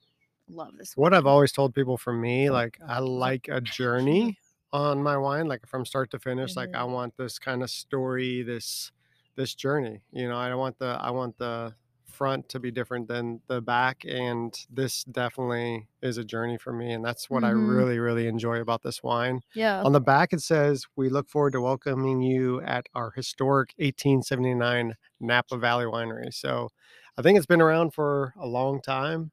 love 0.49 0.77
this. 0.77 0.95
what 0.95 1.13
I've 1.13 1.25
always 1.25 1.51
told 1.51 1.73
people 1.73 1.97
for 1.97 2.13
me, 2.13 2.49
oh 2.49 2.53
like 2.53 2.79
I 2.87 2.99
like 2.99 3.47
a 3.49 3.61
journey 3.61 4.37
on 4.73 5.01
my 5.01 5.17
wine, 5.17 5.47
like 5.47 5.65
from 5.65 5.85
start 5.85 6.11
to 6.11 6.19
finish. 6.19 6.55
Like 6.55 6.69
mm-hmm. 6.69 6.81
I 6.81 6.83
want 6.83 7.15
this 7.17 7.39
kind 7.39 7.63
of 7.63 7.69
story, 7.69 8.43
this 8.43 8.91
this 9.35 9.55
journey. 9.55 10.01
You 10.11 10.27
know, 10.27 10.37
I 10.37 10.49
don't 10.49 10.59
want 10.59 10.77
the 10.79 10.97
I 11.01 11.11
want 11.11 11.37
the 11.37 11.73
front 12.15 12.49
to 12.49 12.59
be 12.59 12.71
different 12.71 13.07
than 13.07 13.41
the 13.47 13.61
back, 13.61 14.03
and 14.07 14.53
this 14.69 15.03
definitely 15.03 15.87
is 16.01 16.17
a 16.17 16.23
journey 16.25 16.57
for 16.57 16.73
me, 16.73 16.91
and 16.93 17.03
that's 17.05 17.29
what 17.29 17.43
I 17.43 17.51
Mhm. 17.51 17.67
really 17.75 17.99
really 17.99 18.27
enjoy 18.27 18.59
about 18.61 18.81
this 18.83 19.03
wine. 19.03 19.41
Yeah. 19.53 19.83
On 19.83 19.91
the 19.93 20.01
back, 20.01 20.33
it 20.33 20.41
says, 20.41 20.85
We 20.95 21.09
look 21.09 21.29
forward 21.29 21.53
to 21.53 21.61
welcoming 21.61 22.21
you 22.21 22.61
at 22.61 22.87
our 22.93 23.11
historic 23.11 23.73
1879 23.77 24.95
Napa 25.19 25.57
Valley 25.57 25.85
Winery. 25.85 26.33
So 26.33 26.69
I 27.17 27.21
think 27.21 27.37
it's 27.37 27.45
been 27.47 27.61
around 27.61 27.93
for 27.93 28.33
a 28.37 28.47
long 28.47 28.81
time. 28.81 29.31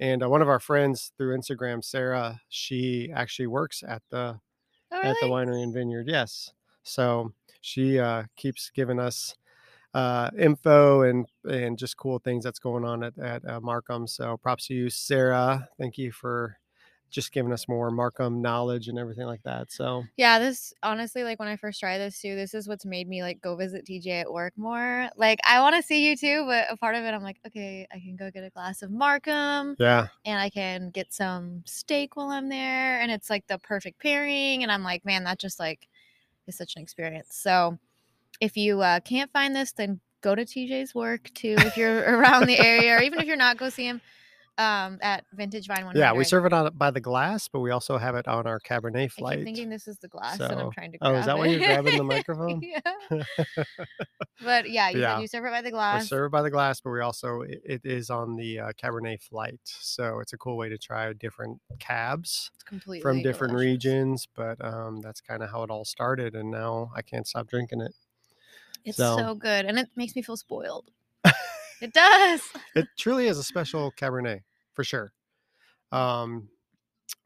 And 0.00 0.22
uh, 0.24 0.28
one 0.30 0.42
of 0.42 0.48
our 0.48 0.60
friends 0.60 1.12
through 1.18 1.36
Instagram, 1.38 1.84
Sarah, 1.84 2.40
she 2.48 3.10
actually 3.14 3.46
works 3.48 3.82
at 3.82 4.02
the 4.10 4.40
Oh, 4.92 5.00
at 5.02 5.16
the 5.20 5.26
winery 5.26 5.62
and 5.62 5.72
vineyard. 5.74 6.08
Yes. 6.08 6.52
So 6.82 7.32
she 7.60 7.98
uh, 7.98 8.24
keeps 8.36 8.70
giving 8.70 8.98
us 8.98 9.36
uh, 9.94 10.30
info 10.38 11.02
and 11.02 11.26
and 11.44 11.78
just 11.78 11.96
cool 11.96 12.18
things 12.18 12.44
that's 12.44 12.58
going 12.58 12.84
on 12.84 13.02
at, 13.02 13.18
at 13.18 13.48
uh, 13.48 13.60
Markham. 13.60 14.06
So 14.06 14.36
props 14.36 14.68
to 14.68 14.74
you, 14.74 14.90
Sarah. 14.90 15.68
Thank 15.78 15.98
you 15.98 16.12
for 16.12 16.56
just 17.10 17.32
giving 17.32 17.52
us 17.52 17.68
more 17.68 17.90
Markham 17.90 18.40
knowledge 18.40 18.86
and 18.88 18.98
everything 18.98 19.26
like 19.26 19.42
that. 19.42 19.72
So 19.72 20.04
Yeah, 20.16 20.38
this 20.38 20.72
honestly, 20.82 21.24
like 21.24 21.38
when 21.40 21.48
I 21.48 21.56
first 21.56 21.80
tried 21.80 21.98
this 21.98 22.20
too, 22.20 22.36
this 22.36 22.54
is 22.54 22.68
what's 22.68 22.86
made 22.86 23.08
me 23.08 23.22
like 23.22 23.40
go 23.40 23.56
visit 23.56 23.84
TJ 23.84 24.20
at 24.20 24.32
work 24.32 24.52
more. 24.56 25.10
Like 25.16 25.40
I 25.44 25.60
want 25.60 25.74
to 25.76 25.82
see 25.82 26.08
you 26.08 26.16
too, 26.16 26.44
but 26.46 26.66
a 26.70 26.76
part 26.76 26.94
of 26.94 27.04
it, 27.04 27.12
I'm 27.12 27.22
like, 27.22 27.38
okay, 27.46 27.86
I 27.92 27.98
can 27.98 28.16
go 28.16 28.30
get 28.30 28.44
a 28.44 28.50
glass 28.50 28.82
of 28.82 28.90
Markham 28.92 29.76
yeah, 29.78 30.06
and 30.24 30.38
I 30.38 30.50
can 30.50 30.90
get 30.90 31.12
some 31.12 31.62
steak 31.66 32.16
while 32.16 32.30
I'm 32.30 32.48
there, 32.48 33.00
and 33.00 33.10
it's 33.10 33.28
like 33.28 33.46
the 33.48 33.58
perfect 33.58 34.00
pairing. 34.00 34.62
And 34.62 34.70
I'm 34.70 34.84
like, 34.84 35.04
man, 35.04 35.24
that 35.24 35.40
just 35.40 35.58
like 35.58 35.88
is 36.46 36.56
such 36.56 36.76
an 36.76 36.82
experience. 36.82 37.30
So 37.32 37.78
if 38.40 38.56
you 38.56 38.80
uh, 38.80 39.00
can't 39.00 39.30
find 39.32 39.54
this, 39.54 39.72
then 39.72 40.00
go 40.22 40.34
to 40.34 40.42
TJ's 40.44 40.94
work 40.94 41.30
too. 41.34 41.56
If 41.58 41.76
you're 41.76 42.00
around 42.18 42.46
the 42.46 42.58
area, 42.58 42.96
or 42.96 43.02
even 43.02 43.20
if 43.20 43.26
you're 43.26 43.36
not, 43.36 43.56
go 43.56 43.68
see 43.70 43.86
him. 43.86 44.00
um 44.58 44.98
at 45.00 45.24
Vintage 45.32 45.66
Vine 45.68 45.84
100. 45.86 45.98
Yeah, 45.98 46.12
we 46.12 46.24
serve 46.24 46.44
it 46.44 46.52
on 46.52 46.70
by 46.76 46.90
the 46.90 47.00
glass, 47.00 47.48
but 47.48 47.60
we 47.60 47.70
also 47.70 47.96
have 47.96 48.14
it 48.16 48.26
on 48.28 48.46
our 48.46 48.60
Cabernet 48.60 49.10
flight. 49.12 49.44
thinking 49.44 49.70
this 49.70 49.88
is 49.88 49.96
the 49.98 50.08
glass, 50.08 50.38
and 50.40 50.60
I'm 50.60 50.70
trying 50.72 50.92
to. 50.92 50.98
Oh, 51.00 51.14
is 51.14 51.26
that 51.26 51.38
why 51.38 51.46
you're 51.46 51.60
grabbing 51.60 51.96
the 51.96 52.04
microphone? 52.16 52.60
yeah. 52.62 53.22
But 54.42 54.70
yeah, 54.70 54.88
you 54.88 55.00
Yeah. 55.00 55.18
you 55.20 55.26
serve 55.28 55.44
it 55.44 55.50
by 55.50 55.60
the 55.62 55.70
glass. 55.70 56.02
we 56.02 56.06
serve 56.08 56.26
it 56.28 56.32
by 56.32 56.40
the 56.42 56.50
glass, 56.50 56.80
but 56.80 56.90
we 56.90 57.00
also 57.00 57.42
it, 57.42 57.60
it 57.64 57.80
is 57.84 58.08
on 58.10 58.36
the 58.36 58.58
uh, 58.58 58.72
Cabernet 58.72 59.20
flight, 59.22 59.60
so 59.64 60.18
it's 60.20 60.32
a 60.32 60.38
cool 60.38 60.56
way 60.56 60.68
to 60.70 60.78
try 60.78 61.12
different 61.12 61.60
cabs 61.78 62.50
from 63.02 63.22
different 63.22 63.52
delicious. 63.52 63.66
regions. 63.70 64.28
But 64.34 64.62
um, 64.64 65.00
that's 65.02 65.20
kind 65.20 65.42
of 65.42 65.50
how 65.50 65.62
it 65.62 65.70
all 65.70 65.84
started, 65.84 66.34
and 66.34 66.50
now 66.50 66.90
I 66.96 67.02
can't 67.02 67.26
stop 67.26 67.48
drinking 67.48 67.82
it. 67.82 67.92
It's 68.84 68.96
So- 68.96 69.16
so 69.16 69.34
good, 69.34 69.66
and 69.66 69.78
it 69.78 69.88
makes 69.96 70.14
me 70.16 70.22
feel 70.22 70.36
spoiled. 70.36 70.90
it 71.82 71.92
does. 71.92 72.42
It 72.74 72.86
truly 72.98 73.26
is 73.28 73.38
a 73.38 73.42
special 73.42 73.92
Cabernet 73.92 74.40
for 74.74 74.84
sure. 74.84 75.12
Um, 75.92 76.48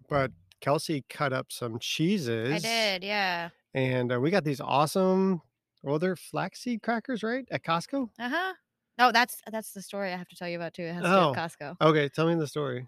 but 0.08 0.30
Kelsey 0.60 1.04
cut 1.08 1.32
up 1.32 1.46
some 1.50 1.78
cheeses. 1.78 2.52
I 2.52 2.58
did, 2.58 3.04
yeah. 3.04 3.50
and 3.74 4.12
uh, 4.12 4.20
we 4.20 4.30
got 4.30 4.44
these 4.44 4.60
awesome. 4.60 5.42
Well, 5.82 5.98
they're 5.98 6.16
flaxseed 6.16 6.82
crackers, 6.82 7.22
right? 7.22 7.46
At 7.50 7.62
Costco. 7.62 8.08
Uh 8.18 8.28
huh. 8.28 8.52
Oh, 8.98 9.12
that's 9.12 9.42
that's 9.50 9.72
the 9.72 9.82
story 9.82 10.12
I 10.12 10.16
have 10.16 10.28
to 10.28 10.36
tell 10.36 10.48
you 10.48 10.56
about 10.56 10.72
too. 10.74 10.84
It 10.84 10.94
has 10.94 11.02
to 11.02 11.08
do 11.08 11.14
Oh, 11.14 11.30
with 11.30 11.38
Costco. 11.38 11.76
Okay, 11.80 12.08
tell 12.08 12.26
me 12.26 12.34
the 12.36 12.46
story. 12.46 12.86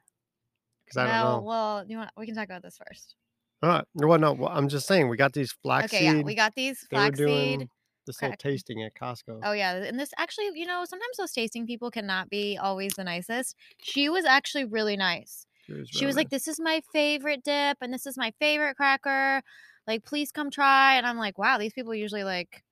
Because 0.84 0.96
I 0.98 1.04
don't 1.06 1.14
no, 1.14 1.36
know. 1.38 1.42
well, 1.42 1.84
you 1.86 1.98
want 1.98 2.10
we 2.16 2.26
can 2.26 2.34
talk 2.34 2.44
about 2.44 2.62
this 2.62 2.78
first. 2.88 3.16
All 3.62 3.70
right. 3.70 3.84
well, 3.94 4.18
no, 4.18 4.32
well, 4.34 4.50
I'm 4.52 4.68
just 4.68 4.86
saying 4.86 5.08
we 5.08 5.16
got 5.16 5.32
these 5.32 5.50
flaxseed. 5.62 5.98
Okay, 6.00 6.16
yeah, 6.18 6.22
we 6.22 6.34
got 6.34 6.54
these 6.54 6.86
flaxseed. 6.90 7.68
This 8.06 8.20
little 8.22 8.30
crack- 8.30 8.38
tasting 8.38 8.82
at 8.82 8.94
Costco. 8.94 9.40
Oh 9.42 9.52
yeah, 9.52 9.74
and 9.74 9.98
this 9.98 10.10
actually, 10.16 10.50
you 10.54 10.66
know, 10.66 10.84
sometimes 10.84 11.16
those 11.18 11.32
tasting 11.32 11.66
people 11.66 11.90
cannot 11.90 12.30
be 12.30 12.56
always 12.56 12.94
the 12.94 13.04
nicest. 13.04 13.56
She 13.78 14.08
was 14.08 14.24
actually 14.24 14.64
really 14.64 14.96
nice. 14.96 15.46
It 15.68 15.74
was 15.74 15.88
She 15.88 15.98
really 15.98 16.06
was 16.06 16.16
like, 16.16 16.30
"This 16.30 16.48
is 16.48 16.60
my 16.60 16.80
favorite 16.92 17.42
dip, 17.44 17.78
and 17.80 17.92
this 17.92 18.06
is 18.06 18.16
my 18.16 18.32
favorite 18.38 18.76
cracker. 18.76 19.42
Like, 19.86 20.04
please 20.04 20.30
come 20.32 20.50
try." 20.50 20.94
And 20.96 21.06
I'm 21.06 21.18
like, 21.18 21.38
"Wow, 21.38 21.58
these 21.58 21.72
people 21.72 21.94
usually 21.94 22.24
like." 22.24 22.62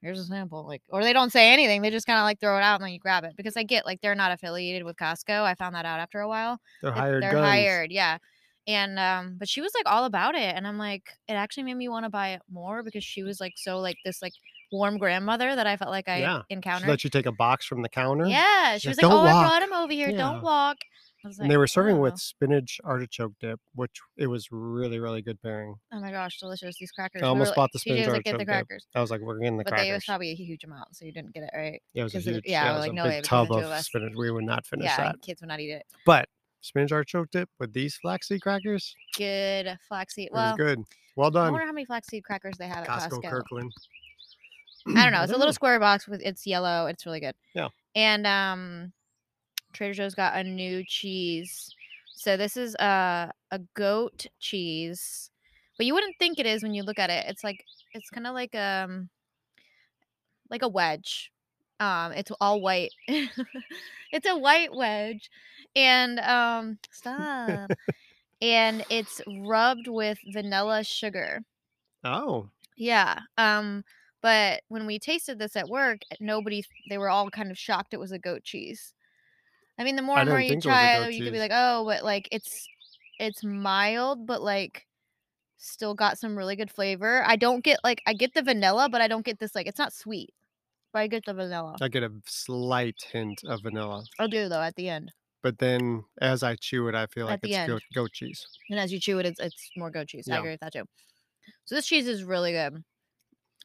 Here's 0.00 0.18
a 0.20 0.24
sample, 0.24 0.66
like, 0.66 0.82
or 0.90 1.02
they 1.02 1.14
don't 1.14 1.32
say 1.32 1.50
anything. 1.50 1.80
They 1.80 1.88
just 1.88 2.06
kind 2.06 2.18
of 2.18 2.24
like 2.24 2.38
throw 2.38 2.58
it 2.58 2.62
out 2.62 2.74
and 2.74 2.84
then 2.84 2.92
you 2.92 2.98
grab 2.98 3.24
it 3.24 3.36
because 3.36 3.56
I 3.56 3.62
get 3.62 3.86
like 3.86 4.02
they're 4.02 4.14
not 4.14 4.32
affiliated 4.32 4.84
with 4.84 4.96
Costco. 4.98 5.42
I 5.42 5.54
found 5.54 5.74
that 5.74 5.86
out 5.86 5.98
after 5.98 6.20
a 6.20 6.28
while. 6.28 6.60
they're 6.82 6.92
hired 6.92 7.22
they're 7.22 7.32
guns. 7.32 7.46
hired, 7.46 7.90
yeah. 7.90 8.18
And 8.66 8.98
um, 8.98 9.36
but 9.38 9.48
she 9.48 9.60
was 9.62 9.72
like 9.74 9.86
all 9.86 10.04
about 10.04 10.34
it, 10.34 10.54
and 10.54 10.66
I'm 10.66 10.78
like, 10.78 11.08
it 11.28 11.32
actually 11.34 11.64
made 11.64 11.76
me 11.76 11.88
want 11.88 12.04
to 12.04 12.10
buy 12.10 12.30
it 12.30 12.42
more 12.50 12.82
because 12.82 13.04
she 13.04 13.22
was 13.22 13.40
like 13.40 13.54
so 13.56 13.78
like 13.78 13.96
this 14.04 14.22
like 14.22 14.32
warm 14.72 14.98
grandmother 14.98 15.54
that 15.54 15.66
I 15.66 15.76
felt 15.76 15.90
like 15.90 16.08
I 16.08 16.18
Yeah, 16.18 16.42
She 16.48 16.54
encountered. 16.54 16.88
let 16.88 17.04
you 17.04 17.10
take 17.10 17.26
a 17.26 17.32
box 17.32 17.66
from 17.66 17.82
the 17.82 17.88
counter. 17.88 18.26
Yeah, 18.26 18.78
she 18.78 18.88
like, 18.88 18.96
was 18.96 19.02
like, 19.02 19.10
"Don't 19.10 19.12
"Oh, 19.12 19.20
I 19.28 19.42
brought 19.48 19.62
him 19.62 19.72
over 19.72 19.92
here. 19.92 20.10
Yeah. 20.10 20.16
Don't 20.18 20.42
walk." 20.42 20.78
Was 21.24 21.38
And 21.38 21.50
they 21.50 21.56
were 21.56 21.62
oh, 21.62 21.66
serving 21.66 21.96
"Oh." 21.96 22.00
with 22.00 22.18
spinach 22.18 22.80
artichoke 22.84 23.32
dip, 23.40 23.58
which 23.74 23.98
it 24.18 24.26
was 24.26 24.48
really, 24.50 24.98
really 25.00 25.22
good 25.22 25.40
pairing. 25.40 25.74
Oh 25.90 25.98
my 26.00 26.10
gosh, 26.10 26.38
delicious! 26.38 26.76
These 26.78 26.90
crackers. 26.92 27.22
I 27.22 27.24
We 27.24 27.28
almost 27.30 27.52
were 27.52 27.54
bought 27.54 27.72
the 27.72 27.78
spinach 27.78 28.08
like, 28.08 28.24
"Get 28.24 28.32
the 28.32 28.32
artichoke 28.32 28.38
dip. 28.40 28.46
crackers," 28.48 28.86
I 28.94 29.00
was 29.00 29.10
like, 29.10 29.20
we're 29.22 29.38
getting 29.38 29.56
the 29.56 29.64
crackers." 29.64 29.80
but 29.80 29.84
they 29.86 29.92
was 29.92 30.04
probably 30.04 30.30
a 30.32 30.34
huge 30.34 30.64
amount, 30.64 30.94
so 30.94 31.06
you 31.06 31.12
didn't 31.12 31.32
get 31.32 31.44
it 31.44 31.50
right. 31.56 31.82
Yeah, 31.94 32.02
it 32.02 32.04
was 32.04 32.14
a 32.14 32.18
it- 32.18 32.24
huge. 32.24 32.44
yeah, 32.46 32.70
it 32.70 32.74
was 32.74 32.80
like, 32.82 32.90
a 32.90 32.94
"No 32.94 33.04
big 33.04 33.12
way, 33.12 33.20
tub 33.22 33.50
of 33.52 33.64
of 33.64 33.84
spinach. 33.84 34.12
We 34.16 34.30
would 34.30 34.44
not 34.44 34.66
finish 34.66 34.84
yeah, 34.84 34.96
that. 34.98 35.22
kids 35.22 35.40
would 35.40 35.48
not 35.48 35.60
eat 35.60 35.70
it. 35.70 35.86
But 36.04 36.28
spinach 36.60 36.92
artichoke 36.92 37.30
dip 37.30 37.48
with 37.58 37.72
these 37.72 37.96
flaxseed 37.96 38.42
crackers, 38.42 38.94
Good 39.16 39.78
flaxseed. 39.88 40.26
it 40.26 40.32
Well, 40.34 40.50
was 40.50 40.56
good. 40.58 40.82
Well 41.16 41.30
done. 41.30 41.46
I 41.46 41.50
wonder 41.50 41.64
how 41.66 41.72
many 41.72 41.86
flaxseed 41.86 42.22
crackers 42.24 42.58
they 42.58 42.66
have 42.68 42.86
at 42.86 42.88
Costco, 42.88 43.22
Costco. 43.22 43.30
Kirkland. 43.30 43.72
I 44.86 45.02
don't 45.04 45.12
know. 45.12 45.22
It's 45.22 45.32
a 45.32 45.36
little 45.38 45.52
square 45.52 45.78
box 45.80 46.06
with 46.06 46.20
it's 46.22 46.46
yellow. 46.46 46.86
It's 46.86 47.06
really 47.06 47.20
good. 47.20 47.34
Yeah. 47.54 47.68
And 47.94 48.26
um 48.26 48.92
Trader 49.72 49.94
Joe's 49.94 50.14
got 50.14 50.36
a 50.36 50.44
new 50.44 50.84
cheese. 50.86 51.74
So 52.14 52.36
this 52.36 52.56
is 52.56 52.74
a 52.76 53.32
a 53.50 53.58
goat 53.74 54.26
cheese. 54.40 55.30
But 55.76 55.86
you 55.86 55.94
wouldn't 55.94 56.16
think 56.18 56.38
it 56.38 56.46
is 56.46 56.62
when 56.62 56.74
you 56.74 56.82
look 56.82 56.98
at 56.98 57.10
it. 57.10 57.26
It's 57.28 57.42
like 57.44 57.64
it's 57.92 58.10
kind 58.10 58.26
of 58.26 58.34
like 58.34 58.54
um 58.54 59.08
like 60.50 60.62
a 60.62 60.68
wedge. 60.68 61.30
Um 61.80 62.12
it's 62.12 62.30
all 62.40 62.60
white. 62.60 62.92
it's 63.08 64.26
a 64.26 64.36
white 64.36 64.74
wedge. 64.74 65.30
And 65.74 66.20
um 66.20 66.78
stop. 66.90 67.70
and 68.42 68.84
it's 68.90 69.20
rubbed 69.26 69.88
with 69.88 70.18
vanilla 70.32 70.84
sugar. 70.84 71.40
Oh, 72.04 72.50
Yeah. 72.76 73.20
Um, 73.38 73.82
but 74.24 74.64
when 74.70 74.86
we 74.86 74.98
tasted 74.98 75.38
this 75.38 75.56
at 75.56 75.70
work, 75.70 76.00
nobody 76.20 76.64
they 76.88 76.98
were 76.98 77.10
all 77.10 77.30
kind 77.30 77.52
of 77.52 77.58
shocked 77.58 77.94
it 77.94 78.00
was 78.00 78.12
a 78.12 78.18
goat 78.20 78.44
cheese. 78.44 78.94
I 79.78 79.84
mean, 79.84 79.96
the 79.96 80.02
more 80.02 80.22
and 80.22 80.26
more 80.26 80.40
you 80.40 80.54
think 80.54 80.64
it 80.64 80.68
was 80.70 80.82
a 80.82 80.88
try 80.88 80.96
it, 80.96 81.10
you 81.10 81.22
could 81.22 81.32
be 81.32 81.38
like, 81.40 81.52
oh, 81.54 81.84
but 81.86 82.04
like 82.04 82.28
it's 82.32 82.70
it's 83.18 83.44
mild, 83.44 84.26
but 84.26 84.42
like 84.42 84.86
still 85.58 85.94
got 85.94 86.18
some 86.18 86.36
really 86.38 86.56
good 86.56 86.70
flavor. 86.72 87.24
I 87.26 87.36
don't 87.36 87.64
get 87.64 87.80
like 87.84 88.02
I 88.06 88.14
get 88.14 88.34
the 88.34 88.42
vanilla, 88.42 88.88
but 88.90 89.00
I 89.02 89.08
don't 89.08 89.26
get 89.26 89.40
this 89.40 89.54
like 89.54 89.66
it's 89.68 89.78
not 89.78 89.92
sweet. 89.94 90.34
But 90.92 91.00
I 91.00 91.08
get 91.08 91.26
the 91.26 91.34
vanilla. 91.34 91.80
I 91.80 91.86
get 91.88 92.02
a 92.02 92.20
slight 92.26 93.02
hint 93.12 93.44
of 93.44 93.62
vanilla, 93.62 94.08
I'll 94.18 94.26
do 94.28 94.48
though 94.48 94.60
at 94.60 94.74
the 94.74 94.88
end. 94.88 95.12
but 95.42 95.58
then 95.58 96.04
as 96.20 96.42
I 96.42 96.56
chew 96.56 96.88
it, 96.88 96.94
I 96.94 97.06
feel 97.06 97.26
like 97.26 97.40
it's 97.42 97.58
goat, 97.58 97.82
goat 97.92 98.12
cheese. 98.12 98.46
And 98.70 98.78
as 98.78 98.92
you 98.92 99.00
chew 99.00 99.18
it, 99.18 99.26
it's 99.26 99.40
it's 99.40 99.70
more 99.76 99.90
goat 99.90 100.08
cheese. 100.08 100.28
I 100.30 100.34
Yeah. 100.34 100.38
agree 100.38 100.52
with 100.52 100.60
that 100.60 100.72
too. 100.72 100.84
So 101.66 101.74
this 101.74 101.86
cheese 101.86 102.08
is 102.08 102.24
really 102.24 102.52
good. 102.52 102.84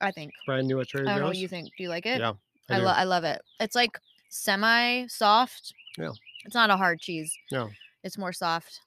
I 0.02 0.12
think. 0.12 0.32
Brand 0.46 0.68
new 0.68 0.80
at 0.80 0.88
Trader 0.88 1.06
Joe's. 1.06 1.10
I 1.12 1.14
don't 1.16 1.22
know 1.22 1.28
what 1.28 1.38
you 1.38 1.48
think. 1.48 1.70
Do 1.78 1.84
you 1.84 1.90
like 1.90 2.06
it? 2.06 2.20
Yeah, 2.20 2.34
I 2.70 2.76
I, 2.76 2.80
do. 2.80 2.86
lo- 2.86 2.92
I 2.92 3.04
love 3.04 3.24
it. 3.24 3.42
It's 3.60 3.76
like 3.76 4.00
semi 4.30 5.08
soft. 5.08 5.74
Yeah. 5.98 6.12
It's 6.46 6.56
not 6.56 6.70
a 6.70 6.78
hard 6.78 7.00
cheese. 7.00 7.34
No. 7.52 7.70
It's 8.04 8.18
more 8.18 8.32
soft. 8.34 8.80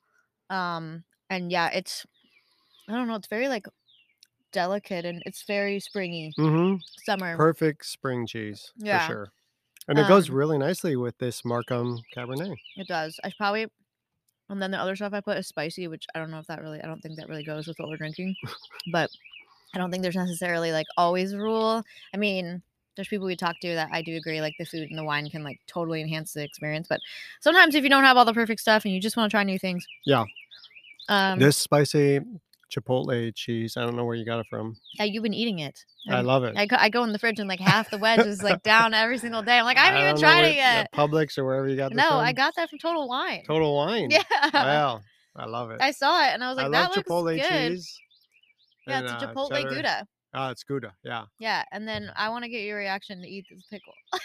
Um 0.50 1.04
and 1.30 1.50
yeah, 1.52 1.68
it's 1.72 2.06
I 2.88 2.92
don't 2.92 3.08
know, 3.08 3.14
it's 3.16 3.28
very 3.28 3.48
like 3.48 3.66
delicate 4.52 5.04
and 5.04 5.22
it's 5.26 5.44
very 5.44 5.80
springy. 5.80 6.32
Mm-hmm. 6.38 6.76
Summer. 7.04 7.36
Perfect 7.36 7.86
spring 7.86 8.26
cheese 8.26 8.72
Yeah. 8.76 9.06
for 9.06 9.12
sure. 9.12 9.28
And 9.88 9.98
it 9.98 10.06
goes 10.08 10.28
Um, 10.30 10.36
really 10.36 10.58
nicely 10.58 10.94
with 10.96 11.18
this 11.18 11.44
Markham 11.44 11.98
Cabernet. 12.16 12.54
it 12.76 12.86
does. 12.88 13.18
I 13.24 13.32
probably 13.36 13.66
and 14.48 14.60
then 14.60 14.70
the 14.70 14.78
other 14.78 14.94
stuff 14.96 15.12
I 15.14 15.20
put 15.20 15.38
is 15.38 15.46
spicy, 15.48 15.88
which 15.88 16.04
I 16.14 16.18
don't 16.18 16.30
know 16.30 16.38
if 16.38 16.46
that 16.46 16.60
really 16.62 16.80
I 16.82 16.86
don't 16.86 17.00
think 17.00 17.16
that 17.18 17.28
really 17.28 17.44
goes 17.44 17.66
with 17.66 17.78
what 17.78 17.88
we're 17.88 17.96
drinking. 17.96 18.34
but 18.92 19.10
I 19.74 19.78
don't 19.78 19.90
think 19.90 20.02
there's 20.02 20.16
necessarily 20.16 20.72
like 20.72 20.86
always 20.96 21.32
a 21.32 21.38
rule. 21.38 21.82
I 22.12 22.16
mean, 22.16 22.62
there's 22.96 23.08
people 23.08 23.26
we 23.26 23.36
talk 23.36 23.56
to 23.62 23.74
that 23.74 23.88
I 23.92 24.02
do 24.02 24.14
agree 24.16 24.40
like 24.40 24.54
the 24.58 24.66
food 24.66 24.90
and 24.90 24.98
the 24.98 25.04
wine 25.04 25.28
can 25.30 25.42
like 25.42 25.60
totally 25.66 26.00
enhance 26.02 26.32
the 26.34 26.44
experience. 26.44 26.86
But 26.88 27.00
sometimes 27.40 27.74
if 27.74 27.82
you 27.84 27.88
don't 27.90 28.04
have 28.04 28.16
all 28.16 28.24
the 28.26 28.34
perfect 28.34 28.60
stuff 28.60 28.84
and 28.84 28.92
you 28.92 29.00
just 29.00 29.16
want 29.16 29.30
to 29.30 29.34
try 29.34 29.44
new 29.44 29.58
things. 29.58 29.86
Yeah. 30.04 30.24
Um 31.08 31.38
this 31.38 31.56
spicy 31.56 32.20
chipotle 32.70 33.34
cheese, 33.34 33.76
I 33.76 33.82
don't 33.82 33.96
know 33.96 34.04
where 34.04 34.14
you 34.14 34.24
got 34.24 34.40
it 34.40 34.46
from. 34.48 34.76
yeah, 34.98 35.04
you've 35.04 35.22
been 35.22 35.34
eating 35.34 35.58
it. 35.58 35.84
I 36.08 36.18
And 36.18 36.26
love 36.26 36.44
it. 36.44 36.56
I 36.56 36.66
go, 36.66 36.76
I 36.78 36.88
go 36.88 37.04
in 37.04 37.12
the 37.12 37.18
fridge 37.18 37.38
and 37.38 37.48
like 37.48 37.60
half 37.60 37.90
the 37.90 37.98
wedge 37.98 38.20
is 38.26 38.42
like 38.42 38.62
down 38.72 38.94
every 38.94 39.18
single 39.18 39.42
day. 39.42 39.58
I'm 39.58 39.64
like, 39.64 39.76
I 39.78 39.86
haven't 39.86 40.02
even 40.02 40.16
tried 40.20 40.42
where- 40.42 40.50
it 40.50 40.56
yet. 40.56 40.92
Publix 40.92 41.36
or 41.38 41.44
wherever 41.44 41.68
you 41.68 41.76
got 41.76 41.92
No, 41.92 42.02
from. 42.08 42.18
I 42.18 42.32
got 42.32 42.54
that 42.56 42.70
from 42.70 42.78
Total 42.78 43.06
Wine. 43.08 43.42
Total 43.46 43.74
Wine. 43.74 44.10
Yeah. 44.10 44.22
Wow. 44.54 45.00
I 45.36 45.46
love 45.46 45.70
it. 45.70 45.80
I 45.80 45.92
saw 45.92 46.22
it 46.26 46.32
and 46.34 46.44
I 46.44 46.48
was 46.48 46.56
like, 46.58 46.66
I 46.66 46.70
that 46.70 46.88
love 46.88 46.96
looks 46.96 47.08
chipotle 47.08 47.40
good. 47.40 47.70
cheese. 47.72 47.98
Yeah, 48.86 48.98
and, 48.98 49.04
it's 49.04 49.22
a 49.22 49.28
uh, 49.28 49.34
Chipotle 49.34 49.50
cheddar. 49.50 49.68
Gouda. 49.68 50.06
Oh, 50.34 50.48
it's 50.48 50.64
Gouda. 50.64 50.94
Yeah. 51.04 51.24
Yeah, 51.38 51.64
and 51.72 51.86
then 51.86 52.10
I 52.16 52.28
want 52.30 52.44
to 52.44 52.50
get 52.50 52.62
your 52.62 52.78
reaction 52.78 53.20
to 53.22 53.28
eat 53.28 53.46
this 53.50 53.64
pickle. 53.70 53.94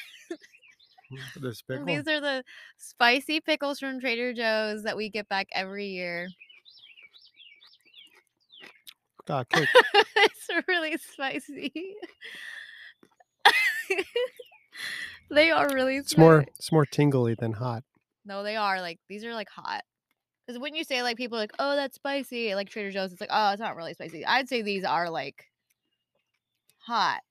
This 1.40 1.62
pickle. 1.62 1.86
These 1.86 2.08
are 2.08 2.20
the 2.20 2.44
spicy 2.76 3.40
pickles 3.40 3.80
from 3.80 4.00
Trader 4.00 4.34
Joe's 4.34 4.84
that 4.84 4.98
we 4.98 5.10
get 5.10 5.30
back 5.30 5.48
every 5.54 5.88
year. 5.88 6.28
Ah, 9.30 9.44
cake. 9.50 9.68
it's 9.94 10.50
really 10.68 10.98
spicy. 10.98 11.96
they 15.30 15.52
are 15.52 15.70
really 15.74 15.98
It's 15.98 16.18
more 16.18 16.46
it's 16.58 16.72
more 16.72 16.86
tingly 16.86 17.36
than 17.36 17.54
hot. 17.54 17.84
No, 18.26 18.44
they 18.44 18.56
are 18.56 18.82
like 18.82 19.00
these 19.08 19.24
are 19.24 19.34
like 19.34 19.50
hot. 19.50 19.84
Because 20.48 20.62
when 20.62 20.74
you 20.76 20.86
say 20.86 21.04
like 21.04 21.18
people 21.18 21.38
are 21.38 21.42
like, 21.42 21.52
oh, 21.60 21.76
that's 21.76 21.96
spicy, 21.96 22.56
like 22.56 22.70
Trader 22.70 22.90
Joe's, 22.92 23.12
it's 23.12 23.20
like, 23.20 23.30
oh, 23.34 23.52
it's 23.52 23.60
not 23.60 23.76
really 23.76 23.94
spicy. 23.94 24.26
I'd 24.26 24.48
say 24.48 24.62
these 24.62 24.86
are 24.86 25.10
like 25.10 25.46
hot. 26.80 27.22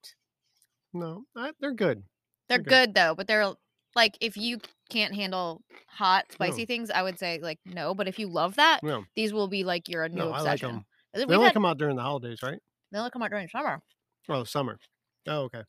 No, 0.92 1.24
I, 1.36 1.52
they're 1.60 1.72
good. 1.72 2.02
They're 2.48 2.58
Okay. 2.58 2.68
good 2.68 2.94
though, 2.94 3.14
but 3.14 3.26
they're 3.26 3.52
like 3.94 4.16
if 4.20 4.36
you 4.36 4.58
can't 4.90 5.14
handle 5.14 5.62
hot, 5.88 6.26
No. 6.28 6.34
spicy 6.34 6.66
things, 6.66 6.90
I 6.90 7.02
would 7.02 7.18
say 7.18 7.38
like 7.42 7.58
no. 7.64 7.94
But 7.94 8.06
if 8.08 8.18
you 8.18 8.28
love 8.28 8.56
that, 8.56 8.82
No, 8.82 9.04
these 9.14 9.32
will 9.32 9.48
be 9.48 9.64
like 9.64 9.88
your 9.88 10.08
new 10.08 10.16
no, 10.18 10.26
I 10.32 10.40
like 10.40 10.52
obsession. 10.62 10.76
them. 10.76 10.84
They 11.28 11.34
only 11.34 11.46
had- 11.46 11.54
come 11.54 11.64
out 11.64 11.78
during 11.78 11.96
the 11.96 12.02
holidays, 12.02 12.42
right? 12.42 12.60
they 12.92 12.98
only 12.98 13.10
come 13.10 13.22
out 13.22 13.30
during 13.30 13.48
summer. 13.48 13.80
Oh, 14.28 14.44
summer. 14.44 14.78
Oh, 15.26 15.42
okay. 15.44 15.62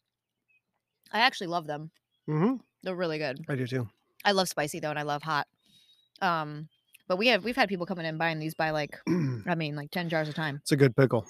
I 1.11 1.19
actually 1.21 1.47
love 1.47 1.65
them. 1.65 1.89
Mm-hmm. 2.29 2.57
They're 2.83 2.95
really 2.95 3.17
good. 3.17 3.43
I 3.49 3.55
do 3.55 3.65
too. 3.65 3.87
I 4.25 4.33
love 4.33 4.49
spicy 4.49 4.79
though, 4.79 4.89
and 4.89 4.99
I 4.99 5.03
love 5.03 5.23
hot. 5.23 5.47
Um, 6.21 6.67
but 7.07 7.17
we 7.17 7.27
have 7.27 7.43
we've 7.43 7.55
had 7.55 7.69
people 7.69 7.85
coming 7.85 8.05
in 8.05 8.17
buying 8.17 8.39
these 8.39 8.53
by 8.55 8.71
like 8.71 8.97
I 9.07 9.55
mean 9.55 9.75
like 9.75 9.91
ten 9.91 10.09
jars 10.09 10.29
a 10.29 10.33
time. 10.33 10.59
it's 10.61 10.71
a 10.71 10.75
good 10.77 10.95
pickle. 10.95 11.25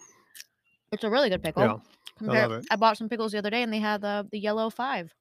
It's 0.92 1.04
a 1.04 1.10
really 1.10 1.30
good 1.30 1.44
pickle. 1.44 1.64
Yeah, 1.64 1.76
Compare- 2.18 2.48
love 2.50 2.60
it. 2.60 2.66
I 2.72 2.76
bought 2.78 2.98
some 2.98 3.10
pickles 3.10 3.32
the 3.34 3.38
other 3.40 3.50
day, 3.50 3.62
and 3.64 3.72
they 3.74 3.80
had 3.80 4.02
the 4.02 4.28
the 4.32 4.40
yellow 4.40 4.70
five. 4.70 5.14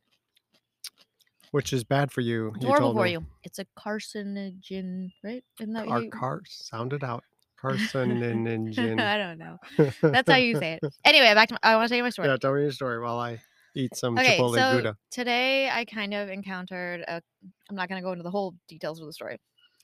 which 1.51 1.73
is 1.73 1.85
bad 1.85 2.11
for 2.13 2.21
you. 2.21 2.53
It's 2.57 2.65
horrible 2.65 2.89
told 2.89 2.97
for 2.99 3.05
me. 3.05 3.13
you. 3.13 3.27
It's 3.45 3.59
a 3.59 3.67
carcinogen, 3.79 5.13
right? 5.25 5.43
Isn't 5.61 5.73
that 5.75 5.87
Car, 5.87 6.03
you? 6.03 6.11
car, 6.11 6.43
sound 6.47 6.93
it 6.93 7.03
out. 7.03 7.23
Carcinogen. 7.63 9.01
I 9.01 9.17
don't 9.19 9.39
know. 9.39 9.59
That's 10.03 10.31
how 10.31 10.37
you 10.37 10.57
say 10.59 10.75
it. 10.83 10.93
Anyway, 11.05 11.33
back 11.35 11.49
to 11.49 11.55
my, 11.55 11.59
I 11.63 11.77
want 11.77 11.87
to 11.87 11.89
tell 11.89 11.97
you 11.97 12.03
my 12.03 12.11
story. 12.11 12.29
Yeah, 12.29 12.37
tell 12.37 12.53
me 12.55 12.63
your 12.63 12.73
story 12.73 13.01
while 13.01 13.19
I 13.19 13.39
eat 13.75 13.95
some 13.97 14.19
Okay, 14.19 14.37
Chipotle 14.39 14.55
so 14.57 14.77
Gouda. 14.77 14.97
today 15.11 15.69
I 15.71 15.85
kind 15.85 16.13
of 16.15 16.29
encountered 16.29 17.01
a. 17.09 17.23
I'm 17.71 17.77
not 17.77 17.89
going 17.89 18.01
to 18.01 18.05
go 18.05 18.13
into 18.13 18.23
the 18.25 18.31
whole 18.31 18.55
details 18.69 19.01
of 19.01 19.07
the 19.07 19.13
story, 19.13 19.39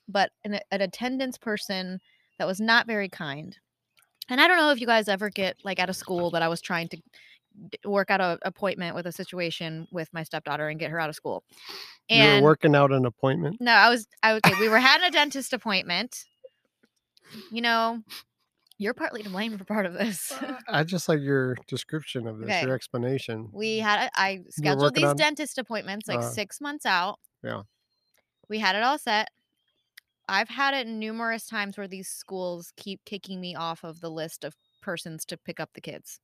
but 0.07 0.31
an, 0.43 0.59
an 0.71 0.81
attendance 0.81 1.37
person 1.37 1.99
that 2.39 2.47
was 2.47 2.59
not 2.59 2.87
very 2.87 3.09
kind. 3.09 3.57
And 4.29 4.39
I 4.41 4.47
don't 4.47 4.57
know 4.57 4.71
if 4.71 4.79
you 4.79 4.87
guys 4.87 5.07
ever 5.07 5.29
get 5.29 5.57
like 5.63 5.79
at 5.79 5.89
a 5.89 5.93
school, 5.93 6.31
but 6.31 6.41
I 6.41 6.47
was 6.47 6.61
trying 6.61 6.87
to 6.89 6.97
work 7.85 8.09
out 8.09 8.19
an 8.21 8.37
appointment 8.43 8.95
with 8.95 9.05
a 9.05 9.11
situation 9.11 9.87
with 9.91 10.09
my 10.13 10.23
stepdaughter 10.23 10.69
and 10.69 10.79
get 10.79 10.89
her 10.91 10.99
out 10.99 11.09
of 11.09 11.15
school. 11.15 11.43
you 12.09 12.17
were 12.19 12.23
And 12.23 12.43
working 12.43 12.75
out 12.75 12.91
an 12.91 13.05
appointment. 13.05 13.57
no, 13.59 13.71
I 13.71 13.89
was 13.89 14.07
I 14.23 14.33
okay. 14.33 14.53
We 14.59 14.69
were 14.69 14.79
having 14.79 15.07
a 15.07 15.11
dentist 15.19 15.53
appointment. 15.53 16.25
You 17.51 17.61
know, 17.61 17.99
you're 18.77 18.93
partly 18.93 19.23
to 19.23 19.29
blame 19.29 19.57
for 19.57 19.65
part 19.65 19.85
of 19.85 19.93
this. 19.93 20.33
I 20.67 20.83
just 20.83 21.07
like 21.07 21.19
your 21.21 21.55
description 21.67 22.25
of 22.27 22.39
this, 22.39 22.49
Okay. 22.49 22.63
your 22.65 22.75
explanation. 22.75 23.49
we 23.53 23.77
had 23.79 24.07
a, 24.07 24.19
I 24.19 24.41
scheduled 24.49 24.95
these 24.95 25.03
on- 25.05 25.15
dentist 25.15 25.57
appointments 25.57 26.07
like 26.07 26.19
Uh, 26.19 26.29
six 26.31 26.59
months 26.59 26.85
out. 26.85 27.19
yeah. 27.43 27.61
We 28.49 28.59
had 28.59 28.75
it 28.75 28.83
all 28.83 28.97
set. 28.97 29.29
I've 30.27 30.49
had 30.49 30.73
it 30.73 30.87
numerous 30.87 31.47
times 31.47 31.77
where 31.77 31.87
these 31.87 32.07
schools 32.07 32.71
keep 32.77 33.03
kicking 33.05 33.41
me 33.41 33.55
off 33.55 33.83
of 33.83 33.99
the 33.99 34.09
list 34.09 34.43
of 34.43 34.55
persons 34.81 35.25
to 35.25 35.37
pick 35.37 35.59
up 35.59 35.71
the 35.73 35.81
kids. 35.81 36.19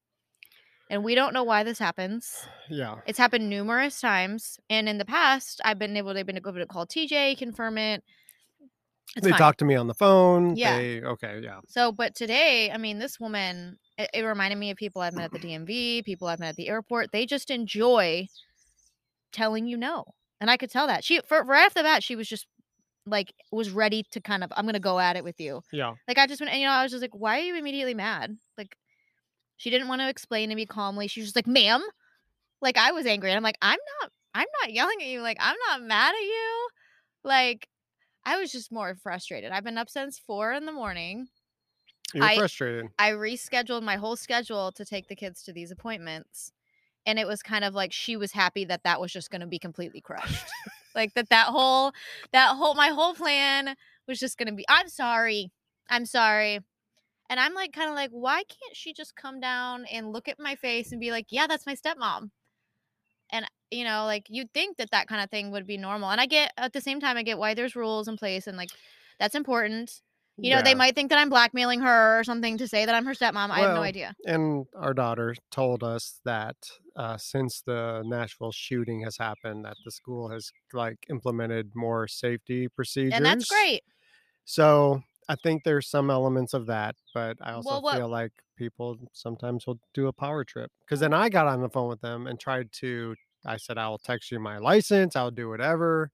And 0.89 1.03
we 1.03 1.13
don't 1.13 1.33
know 1.33 1.43
why 1.43 1.63
this 1.63 1.79
happens. 1.79 2.47
Yeah. 2.71 2.97
It's 3.07 3.17
happened 3.17 3.49
numerous 3.49 3.99
times. 3.99 4.59
And 4.69 4.87
in 4.87 4.99
the 4.99 5.05
past, 5.05 5.59
I've 5.65 5.79
been 5.79 5.97
able 5.97 6.13
to, 6.13 6.23
been 6.23 6.37
able 6.37 6.53
to 6.53 6.67
call 6.67 6.85
TJ, 6.85 7.35
confirm 7.39 7.79
it. 7.79 8.03
It's 9.15 9.23
they 9.23 9.31
fine. 9.31 9.39
talked 9.39 9.57
to 9.59 9.65
me 9.65 9.73
on 9.73 9.87
the 9.87 9.95
phone. 9.95 10.55
Yeah. 10.55 10.77
They, 10.77 11.01
okay. 11.01 11.41
Yeah. 11.43 11.61
So, 11.67 11.91
but 11.91 12.13
today, 12.13 12.69
I 12.71 12.77
mean, 12.77 12.99
this 12.99 13.19
woman, 13.19 13.79
it, 13.97 14.11
it 14.13 14.21
reminded 14.21 14.59
me 14.59 14.69
of 14.69 14.77
people 14.77 15.01
I've 15.01 15.15
met 15.15 15.25
at 15.25 15.31
the 15.31 15.39
DMV, 15.39 16.05
people 16.05 16.27
I've 16.27 16.39
met 16.39 16.49
at 16.49 16.55
the 16.57 16.69
airport. 16.69 17.11
They 17.11 17.25
just 17.25 17.49
enjoy 17.49 18.27
telling 19.31 19.65
you 19.65 19.77
no. 19.77 20.05
And 20.39 20.51
I 20.51 20.57
could 20.57 20.69
tell 20.69 20.85
that. 20.85 21.03
She, 21.03 21.19
for, 21.27 21.43
right 21.43 21.65
off 21.65 21.73
the 21.73 21.81
bat, 21.81 22.03
she 22.03 22.15
was 22.15 22.27
just 22.27 22.45
like, 23.09 23.33
was 23.51 23.71
ready 23.71 24.03
to 24.11 24.21
kind 24.21 24.43
of, 24.43 24.51
I'm 24.55 24.67
to 24.67 24.79
go 24.79 24.99
at 24.99 25.15
it 25.15 25.23
with 25.23 25.39
you. 25.39 25.61
Yeah. 25.71 25.95
Like, 26.07 26.17
I 26.17 26.27
just 26.27 26.41
went, 26.41 26.51
and, 26.51 26.61
you 26.61 26.67
know, 26.67 26.73
I 26.73 26.83
was 26.83 26.91
just 26.91 27.01
like, 27.01 27.15
why 27.15 27.39
are 27.39 27.43
you 27.43 27.55
immediately 27.55 27.93
mad? 27.93 28.37
Like, 28.57 28.75
she 29.57 29.69
didn't 29.69 29.87
want 29.87 30.01
to 30.01 30.09
explain 30.09 30.49
to 30.49 30.55
me 30.55 30.65
calmly. 30.65 31.07
She 31.07 31.19
was 31.19 31.27
just 31.27 31.35
like, 31.35 31.47
ma'am. 31.47 31.83
Like, 32.61 32.77
I 32.77 32.91
was 32.91 33.05
angry. 33.05 33.31
And 33.31 33.37
I'm 33.37 33.43
like, 33.43 33.57
I'm 33.61 33.79
not, 34.01 34.11
I'm 34.33 34.47
not 34.61 34.71
yelling 34.73 34.97
at 35.01 35.07
you. 35.07 35.21
Like, 35.21 35.37
I'm 35.39 35.57
not 35.67 35.81
mad 35.81 36.13
at 36.15 36.21
you. 36.21 36.67
Like, 37.23 37.67
I 38.25 38.37
was 38.37 38.51
just 38.51 38.71
more 38.71 38.95
frustrated. 38.95 39.51
I've 39.51 39.63
been 39.63 39.77
up 39.77 39.89
since 39.89 40.19
four 40.19 40.53
in 40.53 40.65
the 40.65 40.71
morning. 40.71 41.27
You're 42.13 42.23
I- 42.23 42.37
frustrated. 42.37 42.87
I 42.97 43.11
rescheduled 43.11 43.83
my 43.83 43.95
whole 43.95 44.15
schedule 44.15 44.71
to 44.73 44.85
take 44.85 45.07
the 45.07 45.15
kids 45.15 45.43
to 45.43 45.53
these 45.53 45.71
appointments. 45.71 46.51
And 47.05 47.17
it 47.17 47.27
was 47.27 47.41
kind 47.41 47.63
of 47.63 47.73
like 47.73 47.91
she 47.91 48.17
was 48.17 48.33
happy 48.33 48.65
that 48.65 48.83
that 48.83 49.01
was 49.01 49.11
just 49.11 49.31
going 49.31 49.41
to 49.41 49.47
be 49.47 49.57
completely 49.57 50.01
crushed. 50.01 50.45
Like 50.95 51.13
that 51.15 51.29
that 51.29 51.47
whole 51.47 51.91
that 52.33 52.55
whole 52.55 52.75
my 52.75 52.89
whole 52.89 53.13
plan 53.13 53.75
was 54.07 54.19
just 54.19 54.37
to 54.47 54.53
be 54.53 54.65
I'm 54.69 54.89
sorry. 54.89 55.51
I'm 55.89 56.05
sorry. 56.05 56.59
And 57.29 57.39
I'm 57.39 57.53
like 57.55 57.73
kind 57.73 57.89
of 57.89 57.95
like 57.95 58.11
why 58.11 58.37
can't 58.43 58.75
she 58.75 58.93
just 58.93 59.15
come 59.15 59.39
down 59.39 59.85
and 59.91 60.13
look 60.13 60.27
at 60.27 60.39
my 60.39 60.55
face 60.55 60.91
and 60.91 61.01
be 61.01 61.11
like, 61.11 61.27
"Yeah, 61.31 61.47
that's 61.47 61.65
my 61.67 61.75
stepmom." 61.75 62.31
And 63.31 63.45
you 63.71 63.83
know, 63.83 64.05
like 64.05 64.25
you'd 64.29 64.51
think 64.53 64.77
that 64.77 64.91
that 64.91 65.07
kind 65.07 65.21
of 65.23 65.29
thing 65.29 65.51
would 65.51 65.67
be 65.67 65.77
normal. 65.77 66.09
And 66.09 66.19
I 66.21 66.25
get 66.25 66.51
at 66.57 66.73
the 66.73 66.81
same 66.81 66.99
time 66.99 67.17
I 67.17 67.23
get 67.23 67.37
why 67.37 67.53
there's 67.53 67.75
rules 67.75 68.07
in 68.07 68.17
place 68.17 68.47
and 68.47 68.57
like 68.57 68.69
that's 69.19 69.35
important. 69.35 70.01
You 70.41 70.55
know, 70.55 70.61
they 70.61 70.75
might 70.75 70.95
think 70.95 71.09
that 71.09 71.19
I'm 71.19 71.29
blackmailing 71.29 71.81
her 71.81 72.19
or 72.19 72.23
something 72.23 72.57
to 72.57 72.67
say 72.67 72.85
that 72.85 72.95
I'm 72.95 73.05
her 73.05 73.13
stepmom. 73.13 73.49
I 73.51 73.59
have 73.61 73.75
no 73.75 73.81
idea. 73.81 74.15
and 74.25 74.65
our 74.75 74.93
daughter 74.93 75.35
told 75.51 75.83
us 75.83 76.19
that 76.25 76.55
uh, 76.95 77.17
since 77.17 77.61
the 77.65 78.03
Nashville 78.05 78.51
shooting 78.51 79.01
has 79.03 79.17
happened, 79.17 79.65
that 79.65 79.77
the 79.85 79.91
school 79.91 80.29
has 80.29 80.51
like 80.73 81.05
implemented 81.09 81.71
more 81.75 82.07
safety 82.07 82.67
procedures, 82.67 83.13
And 83.15 83.25
that's 83.25 83.45
great. 83.45 83.83
So 84.45 85.01
I 85.27 85.35
think 85.35 85.63
there's 85.63 85.89
some 85.89 86.09
elements 86.09 86.53
of 86.53 86.65
that, 86.67 86.95
but 87.13 87.37
I 87.41 87.53
also 87.53 87.69
Well, 87.69 87.81
what- 87.81 87.95
feel 87.97 88.09
like 88.09 88.31
people 88.57 88.97
sometimes 89.13 89.65
will 89.67 89.79
do 89.93 90.07
a 90.07 90.13
power 90.13 90.43
trip. 90.43 90.71
Because 90.81 90.99
then 90.99 91.13
I 91.13 91.29
got 91.29 91.47
on 91.47 91.61
the 91.61 91.69
phone 91.69 91.87
with 91.89 92.01
them 92.01 92.27
and 92.27 92.39
tried 92.39 92.71
to. 92.73 93.15
I 93.45 93.55
said 93.57 93.77
I 93.77 93.87
will 93.87 93.99
text 93.99 94.31
you 94.31 94.39
my 94.39 94.57
license. 94.57 95.15
I'll 95.15 95.31
do 95.31 95.47
whatever. 95.47 96.11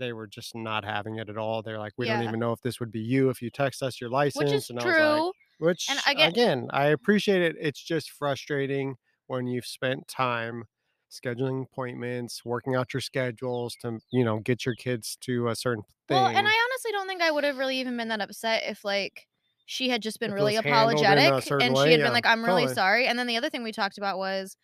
They 0.00 0.12
were 0.12 0.26
just 0.26 0.56
not 0.56 0.84
having 0.84 1.18
it 1.18 1.28
at 1.28 1.36
all. 1.38 1.62
They're 1.62 1.78
like, 1.78 1.92
we 1.96 2.06
don't 2.06 2.24
even 2.24 2.40
know 2.40 2.52
if 2.52 2.60
this 2.62 2.80
would 2.80 2.90
be 2.90 3.00
you 3.00 3.30
if 3.30 3.40
you 3.40 3.50
text 3.50 3.82
us 3.84 4.00
your 4.00 4.10
license. 4.10 4.50
Which 4.50 4.52
is 4.52 4.70
and 4.70 4.80
I 4.80 4.84
was 4.84 4.98
like, 4.98 5.22
true. 5.22 5.32
which 5.58 5.86
And 5.90 6.00
I 6.06 6.14
get- 6.14 6.28
again, 6.30 6.68
I 6.72 6.86
appreciate 6.86 7.42
it. 7.42 7.56
It's 7.60 7.80
just 7.82 8.10
frustrating 8.10 8.96
when 9.28 9.46
you've 9.46 9.66
spent 9.66 10.08
time 10.08 10.64
scheduling 11.10 11.64
appointments, 11.64 12.44
working 12.44 12.74
out 12.74 12.92
your 12.94 13.00
schedules 13.00 13.76
to, 13.82 14.00
you 14.10 14.24
know, 14.24 14.38
get 14.40 14.64
your 14.64 14.74
kids 14.74 15.16
to 15.22 15.48
a 15.48 15.56
certain 15.56 15.84
thing. 16.08 16.16
well, 16.16 16.26
and 16.28 16.46
I 16.48 16.52
honestly 16.52 16.92
don't 16.92 17.06
think 17.08 17.22
I 17.22 17.30
would 17.30 17.44
have 17.44 17.58
really 17.58 17.78
even 17.78 17.96
been 17.96 18.08
that 18.08 18.20
upset 18.20 18.62
if 18.66 18.84
like 18.84 19.26
she 19.66 19.88
had 19.88 20.02
just 20.02 20.18
been 20.20 20.30
If 20.30 20.34
really 20.34 20.56
was 20.56 20.64
handled 20.64 21.04
in 21.04 21.18
a 21.18 21.38
apologetic 21.38 21.60
and 21.60 21.74
way, 21.74 21.84
she 21.86 21.90
had 21.92 22.00
yeah, 22.00 22.06
been 22.06 22.12
like, 22.12 22.26
I'm 22.26 22.44
really 22.44 22.62
totally. 22.62 22.74
sorry. 22.74 23.06
And 23.06 23.18
then 23.18 23.26
the 23.26 23.36
other 23.36 23.50
thing 23.50 23.62
we 23.62 23.72
talked 23.72 23.98
about 23.98 24.18
was 24.18 24.56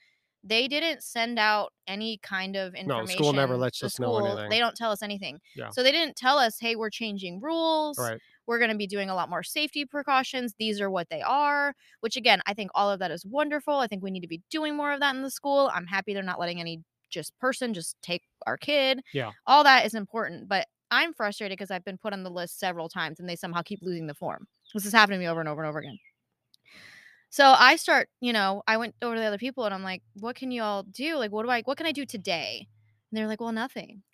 they 0.46 0.68
didn't 0.68 1.02
send 1.02 1.38
out 1.38 1.72
any 1.86 2.18
kind 2.22 2.56
of 2.56 2.74
information. 2.74 3.06
the 3.06 3.12
school 3.12 3.32
never 3.32 3.56
lets 3.56 3.82
us 3.82 3.98
know 3.98 4.16
anything. 4.24 4.48
They 4.48 4.58
don't 4.58 4.76
tell 4.76 4.92
us 4.92 5.02
anything. 5.02 5.38
Yeah. 5.56 5.70
So 5.70 5.82
they 5.82 5.92
didn't 5.92 6.16
tell 6.16 6.38
us, 6.38 6.58
hey, 6.60 6.76
we're 6.76 6.90
changing 6.90 7.40
rules. 7.40 7.98
right. 7.98 8.20
we're 8.46 8.58
going 8.58 8.70
to 8.70 8.76
be 8.76 8.86
doing 8.86 9.10
a 9.10 9.14
lot 9.14 9.28
more 9.28 9.42
safety 9.42 9.84
precautions. 9.84 10.54
These 10.58 10.80
are 10.80 10.90
what 10.90 11.08
they 11.10 11.22
are, 11.22 11.74
which 12.00 12.16
again, 12.16 12.40
I 12.46 12.54
think 12.54 12.70
all 12.74 12.90
of 12.90 13.00
that 13.00 13.10
is 13.10 13.26
wonderful. 13.26 13.74
I 13.74 13.86
think 13.86 14.02
we 14.02 14.10
need 14.10 14.20
to 14.20 14.28
be 14.28 14.42
doing 14.50 14.76
more 14.76 14.92
of 14.92 15.00
that 15.00 15.14
in 15.14 15.22
the 15.22 15.30
school. 15.30 15.70
I'm 15.74 15.86
happy 15.86 16.14
they're 16.14 16.22
not 16.22 16.40
letting 16.40 16.60
any 16.60 16.82
just 17.10 17.36
person 17.38 17.74
just 17.74 17.96
take 18.02 18.22
our 18.46 18.56
kid. 18.56 19.00
Yeah. 19.12 19.32
All 19.46 19.64
that 19.64 19.86
is 19.86 19.94
important, 19.94 20.48
but 20.48 20.66
I'm 20.90 21.12
frustrated 21.12 21.56
because 21.56 21.70
I've 21.70 21.84
been 21.84 21.98
put 21.98 22.12
on 22.12 22.22
the 22.22 22.30
list 22.30 22.60
several 22.60 22.88
times 22.88 23.18
and 23.18 23.28
they 23.28 23.36
somehow 23.36 23.62
keep 23.62 23.80
losing 23.82 24.06
the 24.06 24.14
form. 24.14 24.46
This 24.74 24.86
is 24.86 24.92
happening 24.92 25.18
to 25.18 25.24
me 25.24 25.28
over 25.28 25.40
and 25.40 25.48
over 25.48 25.62
and 25.62 25.68
over 25.68 25.80
again. 25.80 25.98
So 27.28 27.54
I 27.58 27.76
start, 27.76 28.08
you 28.20 28.32
know, 28.32 28.62
I 28.66 28.76
went 28.76 28.94
over 29.02 29.14
to 29.14 29.20
the 29.20 29.26
other 29.26 29.38
people 29.38 29.64
and 29.64 29.74
I'm 29.74 29.82
like, 29.82 30.02
what 30.14 30.36
can 30.36 30.50
you 30.50 30.62
all 30.62 30.82
do? 30.84 31.16
Like, 31.16 31.32
what 31.32 31.44
do 31.44 31.50
I, 31.50 31.62
what 31.62 31.76
can 31.76 31.86
I 31.86 31.92
do 31.92 32.06
today? 32.06 32.68
And 33.10 33.18
they're 33.18 33.26
like, 33.26 33.40
well, 33.40 33.52
nothing. 33.52 34.02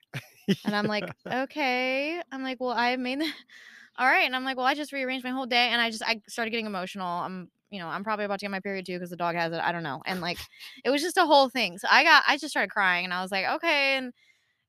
And 0.65 0.77
I'm 0.77 0.87
like, 0.87 1.11
okay. 1.33 2.23
I'm 2.33 2.43
like, 2.43 2.59
well, 2.61 2.71
I 2.77 2.97
made 2.97 3.21
all 3.99 4.07
right. 4.07 4.25
And 4.27 4.37
I'm 4.37 4.45
like, 4.45 4.57
well, 4.57 4.67
I 4.67 4.75
just 4.75 4.93
rearranged 4.93 5.25
my 5.25 5.31
whole 5.31 5.47
day 5.47 5.69
and 5.71 5.81
I 5.81 5.91
just 5.91 6.03
I 6.07 6.21
started 6.29 6.51
getting 6.51 6.67
emotional. 6.67 7.07
I'm 7.07 7.51
you 7.71 7.81
know, 7.81 7.89
I'm 7.89 8.05
probably 8.05 8.27
about 8.27 8.41
to 8.41 8.45
get 8.45 8.51
my 8.51 8.61
period 8.61 8.87
too 8.87 8.95
because 8.95 9.11
the 9.11 9.17
dog 9.17 9.35
has 9.35 9.53
it. 9.53 9.61
I 9.61 9.73
don't 9.73 9.83
know. 9.83 10.03
And 10.07 10.21
like 10.21 10.39
it 10.85 10.91
was 10.91 11.03
just 11.03 11.17
a 11.17 11.27
whole 11.27 11.49
thing. 11.49 11.79
So 11.79 11.89
I 11.91 12.05
got 12.05 12.25
I 12.29 12.37
just 12.37 12.51
started 12.53 12.71
crying 12.71 13.05
and 13.05 13.15
I 13.15 13.23
was 13.23 13.33
like, 13.33 13.47
okay. 13.47 13.97
And 13.97 14.13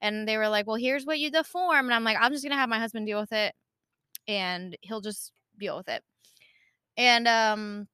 and 0.01 0.27
they 0.27 0.37
were 0.37 0.49
like, 0.49 0.67
Well, 0.67 0.77
here's 0.77 1.05
what 1.05 1.19
you 1.19 1.31
the 1.31 1.43
form. 1.43 1.85
And 1.87 1.93
I'm 1.93 2.03
like, 2.05 2.17
I'm 2.19 2.31
just 2.33 2.43
gonna 2.43 2.55
have 2.57 2.69
my 2.69 2.79
husband 2.79 3.07
deal 3.07 3.21
with 3.21 3.33
it 3.33 3.53
and 4.27 4.77
he'll 4.81 5.01
just 5.01 5.33
deal 5.59 5.77
with 5.77 5.89
it. 5.89 6.03
And 6.97 7.27
um 7.27 7.87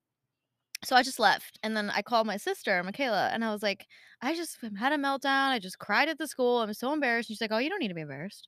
so 0.83 0.95
I 0.95 1.03
just 1.03 1.19
left. 1.19 1.59
And 1.63 1.75
then 1.75 1.89
I 1.89 2.01
called 2.01 2.27
my 2.27 2.37
sister, 2.37 2.81
Michaela, 2.83 3.29
and 3.33 3.43
I 3.43 3.51
was 3.51 3.61
like, 3.61 3.85
I 4.21 4.33
just 4.35 4.57
had 4.77 4.93
a 4.93 4.97
meltdown. 4.97 5.49
I 5.49 5.59
just 5.59 5.79
cried 5.79 6.09
at 6.09 6.17
the 6.17 6.27
school. 6.27 6.61
I'm 6.61 6.73
so 6.73 6.93
embarrassed. 6.93 7.29
And 7.29 7.35
she's 7.35 7.41
like, 7.41 7.51
Oh, 7.51 7.57
you 7.57 7.69
don't 7.69 7.79
need 7.79 7.89
to 7.89 7.93
be 7.93 8.01
embarrassed. 8.01 8.47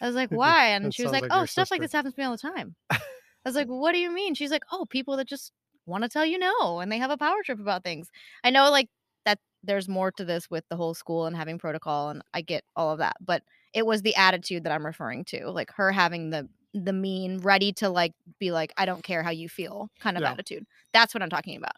I 0.00 0.06
was 0.06 0.14
like, 0.14 0.30
Why? 0.30 0.68
And 0.68 0.94
she 0.94 1.02
was 1.02 1.12
like, 1.12 1.22
like 1.22 1.32
Oh, 1.34 1.46
stuff 1.46 1.70
like 1.70 1.80
this 1.80 1.92
happens 1.92 2.14
to 2.14 2.20
me 2.20 2.26
all 2.26 2.32
the 2.32 2.38
time. 2.38 2.74
I 2.90 2.98
was 3.44 3.54
like, 3.54 3.68
What 3.68 3.92
do 3.92 3.98
you 3.98 4.10
mean? 4.10 4.34
She's 4.34 4.50
like, 4.50 4.64
Oh, 4.70 4.86
people 4.88 5.16
that 5.16 5.28
just 5.28 5.52
want 5.86 6.02
to 6.02 6.08
tell 6.08 6.26
you 6.26 6.38
no 6.38 6.80
and 6.80 6.90
they 6.90 6.98
have 6.98 7.10
a 7.10 7.16
power 7.16 7.42
trip 7.44 7.60
about 7.60 7.84
things. 7.84 8.10
I 8.42 8.50
know 8.50 8.70
like 8.70 8.88
that 9.24 9.38
there's 9.62 9.88
more 9.88 10.10
to 10.12 10.24
this 10.24 10.50
with 10.50 10.64
the 10.68 10.76
whole 10.76 10.94
school 10.94 11.26
and 11.26 11.36
having 11.36 11.58
protocol 11.58 12.10
and 12.10 12.22
I 12.34 12.42
get 12.42 12.64
all 12.74 12.90
of 12.90 12.98
that, 12.98 13.16
but 13.24 13.42
it 13.72 13.86
was 13.86 14.02
the 14.02 14.16
attitude 14.16 14.64
that 14.64 14.72
I'm 14.72 14.86
referring 14.86 15.24
to. 15.26 15.50
Like 15.50 15.70
her 15.72 15.92
having 15.92 16.30
the 16.30 16.48
the 16.84 16.92
mean, 16.92 17.38
ready 17.38 17.72
to 17.74 17.88
like 17.88 18.12
be 18.38 18.52
like, 18.52 18.72
I 18.76 18.86
don't 18.86 19.02
care 19.04 19.22
how 19.22 19.30
you 19.30 19.48
feel 19.48 19.90
kind 20.00 20.18
of 20.18 20.24
Yeah. 20.24 20.36
attitude. 20.36 20.66
That's 20.92 21.14
what 21.14 21.22
I'm 21.22 21.30
talking 21.30 21.56
about. 21.56 21.76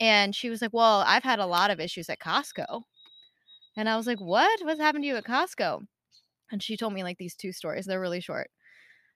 And 0.00 0.34
she 0.36 0.50
was 0.50 0.62
like, 0.62 0.72
Well, 0.74 1.00
I've 1.06 1.24
had 1.24 1.38
a 1.40 1.46
lot 1.46 1.70
of 1.70 1.80
issues 1.80 2.10
at 2.10 2.20
Costco. 2.20 2.82
And 3.76 3.88
I 3.88 3.96
was 3.96 4.06
like, 4.06 4.20
What? 4.20 4.60
What's 4.64 4.80
happened 4.80 5.04
to 5.04 5.08
you 5.08 5.16
at 5.16 5.24
Costco? 5.24 5.86
And 6.52 6.62
she 6.62 6.76
told 6.76 6.94
me 6.94 7.02
like 7.04 7.18
these 7.18 7.36
two 7.36 7.52
stories. 7.52 7.86
They're 7.86 8.00
really 8.00 8.20
short. 8.20 8.50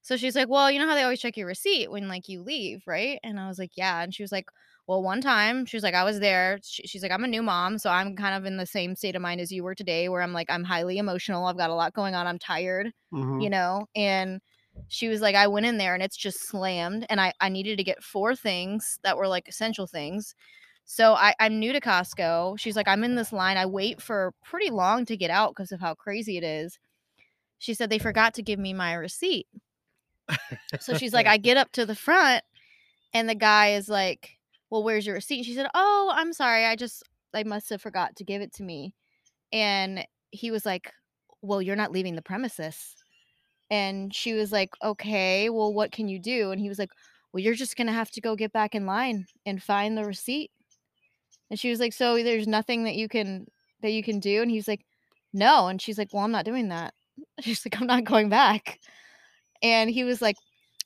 So 0.02 0.16
she's 0.16 0.36
like, 0.36 0.48
Well, 0.48 0.70
you 0.70 0.78
know 0.78 0.88
how 0.88 0.94
they 0.94 1.02
always 1.02 1.20
check 1.20 1.36
your 1.36 1.46
receipt 1.46 1.90
when 1.90 2.08
like 2.08 2.28
you 2.28 2.42
leave, 2.42 2.82
right? 2.86 3.18
And 3.22 3.38
I 3.40 3.48
was 3.48 3.58
like, 3.58 3.72
Yeah. 3.76 4.02
And 4.02 4.14
she 4.14 4.22
was 4.22 4.32
like, 4.32 4.46
Well, 4.86 5.02
one 5.02 5.20
time 5.20 5.66
she 5.66 5.76
was 5.76 5.84
like, 5.84 5.94
I 5.94 6.04
was 6.04 6.20
there. 6.20 6.58
She, 6.64 6.86
she's 6.86 7.02
like, 7.02 7.12
I'm 7.12 7.24
a 7.24 7.28
new 7.28 7.42
mom. 7.42 7.78
So 7.78 7.90
I'm 7.90 8.16
kind 8.16 8.34
of 8.36 8.46
in 8.46 8.56
the 8.56 8.66
same 8.66 8.96
state 8.96 9.16
of 9.16 9.22
mind 9.22 9.40
as 9.40 9.52
you 9.52 9.62
were 9.64 9.74
today, 9.74 10.08
where 10.08 10.22
I'm 10.22 10.32
like, 10.32 10.50
I'm 10.50 10.64
highly 10.64 10.98
emotional. 10.98 11.44
I've 11.46 11.58
got 11.58 11.70
a 11.70 11.74
lot 11.74 11.94
going 11.94 12.14
on. 12.14 12.26
I'm 12.26 12.38
tired 12.38 12.92
Mhm. 13.12 13.40
you 13.40 13.50
know 13.50 13.86
and 13.96 14.40
she 14.88 15.08
was 15.08 15.20
like 15.20 15.34
i 15.34 15.46
went 15.46 15.66
in 15.66 15.78
there 15.78 15.94
and 15.94 16.02
it's 16.02 16.16
just 16.16 16.46
slammed 16.48 17.06
and 17.10 17.20
i 17.20 17.32
i 17.40 17.48
needed 17.48 17.76
to 17.76 17.84
get 17.84 18.02
four 18.02 18.34
things 18.36 18.98
that 19.02 19.16
were 19.16 19.28
like 19.28 19.48
essential 19.48 19.86
things 19.86 20.34
So 20.84 21.14
I, 21.14 21.34
I'm 21.40 21.60
new 21.60 21.72
to 21.72 21.80
Costco. 21.80 22.58
She's 22.58 22.76
like, 22.76 22.88
I'm 22.88 23.04
in 23.04 23.14
this 23.14 23.32
line. 23.32 23.56
I 23.56 23.66
wait 23.66 24.02
for 24.02 24.32
pretty 24.44 24.70
long 24.70 25.06
to 25.06 25.16
get 25.16 25.30
out 25.30 25.52
because 25.54 25.72
of 25.72 25.80
how 25.80 25.94
crazy 25.94 26.36
it 26.36 26.44
is. 26.44 26.78
She 27.58 27.74
said 27.74 27.90
they 27.90 27.98
forgot 28.00 28.34
to 28.34 28.42
give 28.42 28.58
me 28.58 28.74
my 28.74 28.94
receipt. 28.94 29.46
So 30.78 30.94
she's 30.94 31.12
like, 31.12 31.26
I 31.26 31.36
get 31.48 31.56
up 31.56 31.72
to 31.72 31.86
the 31.86 31.94
front, 31.94 32.44
and 33.14 33.28
the 33.28 33.34
guy 33.34 33.74
is 33.74 33.88
like, 33.88 34.38
Well, 34.70 34.82
where's 34.84 35.06
your 35.06 35.16
receipt? 35.16 35.38
And 35.38 35.46
she 35.46 35.54
said, 35.54 35.68
Oh, 35.74 36.12
I'm 36.14 36.32
sorry. 36.32 36.66
I 36.66 36.76
just, 36.76 37.02
I 37.34 37.44
must 37.44 37.70
have 37.70 37.82
forgot 37.82 38.16
to 38.16 38.24
give 38.24 38.42
it 38.42 38.52
to 38.54 38.62
me. 38.62 38.94
And 39.52 40.06
he 40.30 40.50
was 40.50 40.66
like, 40.66 40.92
Well, 41.42 41.62
you're 41.62 41.76
not 41.76 41.92
leaving 41.92 42.16
the 42.16 42.22
premises. 42.22 42.96
And 43.70 44.14
she 44.14 44.32
was 44.32 44.52
like, 44.52 44.70
Okay, 44.84 45.48
well, 45.50 45.72
what 45.72 45.92
can 45.92 46.08
you 46.08 46.18
do? 46.18 46.50
And 46.50 46.60
he 46.60 46.68
was 46.68 46.78
like, 46.78 46.90
Well, 47.32 47.42
you're 47.42 47.54
just 47.54 47.76
going 47.76 47.86
to 47.86 47.92
have 47.92 48.10
to 48.12 48.20
go 48.20 48.36
get 48.36 48.52
back 48.52 48.74
in 48.74 48.86
line 48.86 49.26
and 49.46 49.62
find 49.62 49.96
the 49.96 50.04
receipt. 50.04 50.50
And 51.50 51.58
she 51.58 51.70
was 51.70 51.80
like, 51.80 51.92
So 51.92 52.22
there's 52.22 52.46
nothing 52.48 52.84
that 52.84 52.94
you 52.96 53.08
can, 53.08 53.46
that 53.82 53.92
you 53.92 54.02
can 54.02 54.20
do? 54.20 54.42
And 54.42 54.50
he's 54.50 54.68
like, 54.68 54.84
No. 55.32 55.68
And 55.68 55.80
she's 55.80 55.98
like, 55.98 56.08
Well, 56.12 56.24
I'm 56.24 56.32
not 56.32 56.44
doing 56.44 56.68
that. 56.68 56.94
She's 57.40 57.64
like, 57.66 57.78
I'm 57.80 57.86
not 57.86 58.04
going 58.04 58.28
back. 58.30 58.78
And 59.62 59.90
he 59.90 60.04
was 60.04 60.22
like, 60.22 60.36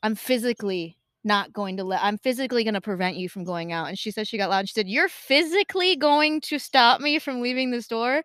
I'm 0.02 0.14
physically 0.14 0.98
not 1.24 1.52
going 1.52 1.78
to 1.78 1.84
let 1.84 2.02
I'm 2.02 2.18
physically 2.18 2.64
going 2.64 2.74
to 2.74 2.80
prevent 2.80 3.16
you 3.16 3.28
from 3.28 3.44
going 3.44 3.72
out. 3.72 3.88
And 3.88 3.98
she 3.98 4.10
said 4.10 4.28
she 4.28 4.36
got 4.38 4.50
loud. 4.50 4.68
She 4.68 4.74
said, 4.74 4.88
"You're 4.88 5.08
physically 5.08 5.96
going 5.96 6.40
to 6.42 6.58
stop 6.58 7.00
me 7.00 7.18
from 7.18 7.40
leaving 7.40 7.70
the 7.70 7.82
store?" 7.82 8.22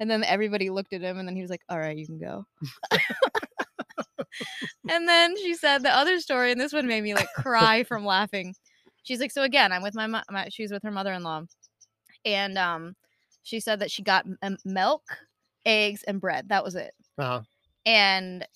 And 0.00 0.10
then 0.10 0.24
everybody 0.24 0.70
looked 0.70 0.92
at 0.92 1.02
him 1.02 1.18
and 1.18 1.28
then 1.28 1.36
he 1.36 1.42
was 1.42 1.50
like, 1.50 1.62
"All 1.68 1.78
right, 1.78 1.96
you 1.96 2.06
can 2.06 2.18
go." 2.18 2.44
and 4.88 5.08
then 5.08 5.36
she 5.36 5.54
said 5.54 5.82
the 5.82 5.94
other 5.94 6.18
story 6.20 6.52
and 6.52 6.60
this 6.60 6.72
one 6.72 6.86
made 6.86 7.02
me 7.02 7.14
like 7.14 7.28
cry 7.36 7.84
from 7.84 8.04
laughing. 8.04 8.54
She's 9.02 9.20
like, 9.20 9.30
"So 9.30 9.42
again, 9.42 9.72
I'm 9.72 9.82
with 9.82 9.94
my, 9.94 10.06
mo- 10.06 10.22
my 10.30 10.48
she 10.50 10.62
was 10.62 10.72
with 10.72 10.82
her 10.82 10.90
mother-in-law." 10.90 11.42
And 12.24 12.58
um 12.58 12.94
she 13.42 13.60
said 13.60 13.80
that 13.80 13.90
she 13.90 14.02
got 14.02 14.26
m- 14.42 14.58
milk, 14.64 15.02
eggs 15.64 16.02
and 16.02 16.20
bread. 16.20 16.48
That 16.50 16.64
was 16.64 16.74
it 16.74 16.92
Uh-huh. 17.18 17.42
and 17.86 18.46